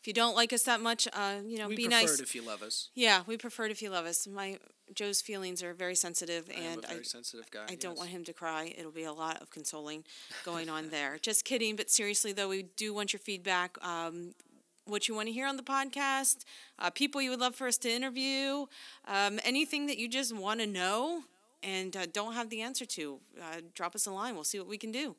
if 0.00 0.06
you 0.06 0.14
don't 0.14 0.34
like 0.34 0.52
us 0.52 0.62
that 0.62 0.80
much, 0.80 1.06
uh, 1.12 1.36
you 1.44 1.58
know, 1.58 1.68
we 1.68 1.76
be 1.76 1.84
prefer 1.84 2.00
nice. 2.00 2.14
it 2.14 2.22
if 2.22 2.34
you 2.34 2.42
love 2.42 2.62
us. 2.62 2.88
yeah, 2.94 3.22
we 3.26 3.36
prefer 3.36 3.66
it 3.66 3.70
if 3.70 3.82
you 3.82 3.90
love 3.90 4.06
us. 4.06 4.26
My 4.26 4.58
Joe's 4.94 5.20
feelings 5.20 5.62
are 5.62 5.74
very 5.74 5.94
sensitive, 5.94 6.48
I 6.50 6.60
and 6.60 6.84
a 6.84 6.88
very 6.88 7.00
I, 7.00 7.02
sensitive 7.02 7.50
guy. 7.50 7.66
I 7.68 7.74
don't 7.74 7.98
want 7.98 8.08
him 8.08 8.24
to 8.24 8.32
cry. 8.32 8.74
It'll 8.76 8.90
be 8.90 9.04
a 9.04 9.12
lot 9.12 9.42
of 9.42 9.50
consoling 9.50 10.04
going 10.44 10.70
on 10.70 10.88
there. 10.90 11.18
Just 11.20 11.44
kidding, 11.44 11.76
but 11.76 11.90
seriously 11.90 12.32
though, 12.32 12.48
we 12.48 12.62
do 12.62 12.94
want 12.94 13.12
your 13.12 13.20
feedback. 13.20 13.76
Um, 13.86 14.34
what 14.86 15.06
you 15.06 15.14
want 15.14 15.28
to 15.28 15.32
hear 15.32 15.46
on 15.46 15.56
the 15.56 15.62
podcast, 15.62 16.44
uh, 16.78 16.90
people 16.90 17.22
you 17.22 17.30
would 17.30 17.38
love 17.38 17.54
for 17.54 17.68
us 17.68 17.76
to 17.78 17.90
interview, 17.90 18.66
um, 19.06 19.38
anything 19.44 19.86
that 19.86 19.98
you 19.98 20.08
just 20.08 20.34
want 20.34 20.58
to 20.60 20.66
know 20.66 21.22
and 21.62 21.96
uh, 21.96 22.06
don't 22.12 22.32
have 22.32 22.50
the 22.50 22.62
answer 22.62 22.86
to, 22.86 23.20
uh, 23.40 23.60
drop 23.74 23.94
us 23.94 24.06
a 24.06 24.10
line. 24.10 24.34
We'll 24.34 24.44
see 24.44 24.58
what 24.58 24.66
we 24.66 24.78
can 24.78 24.90
do. 24.90 25.14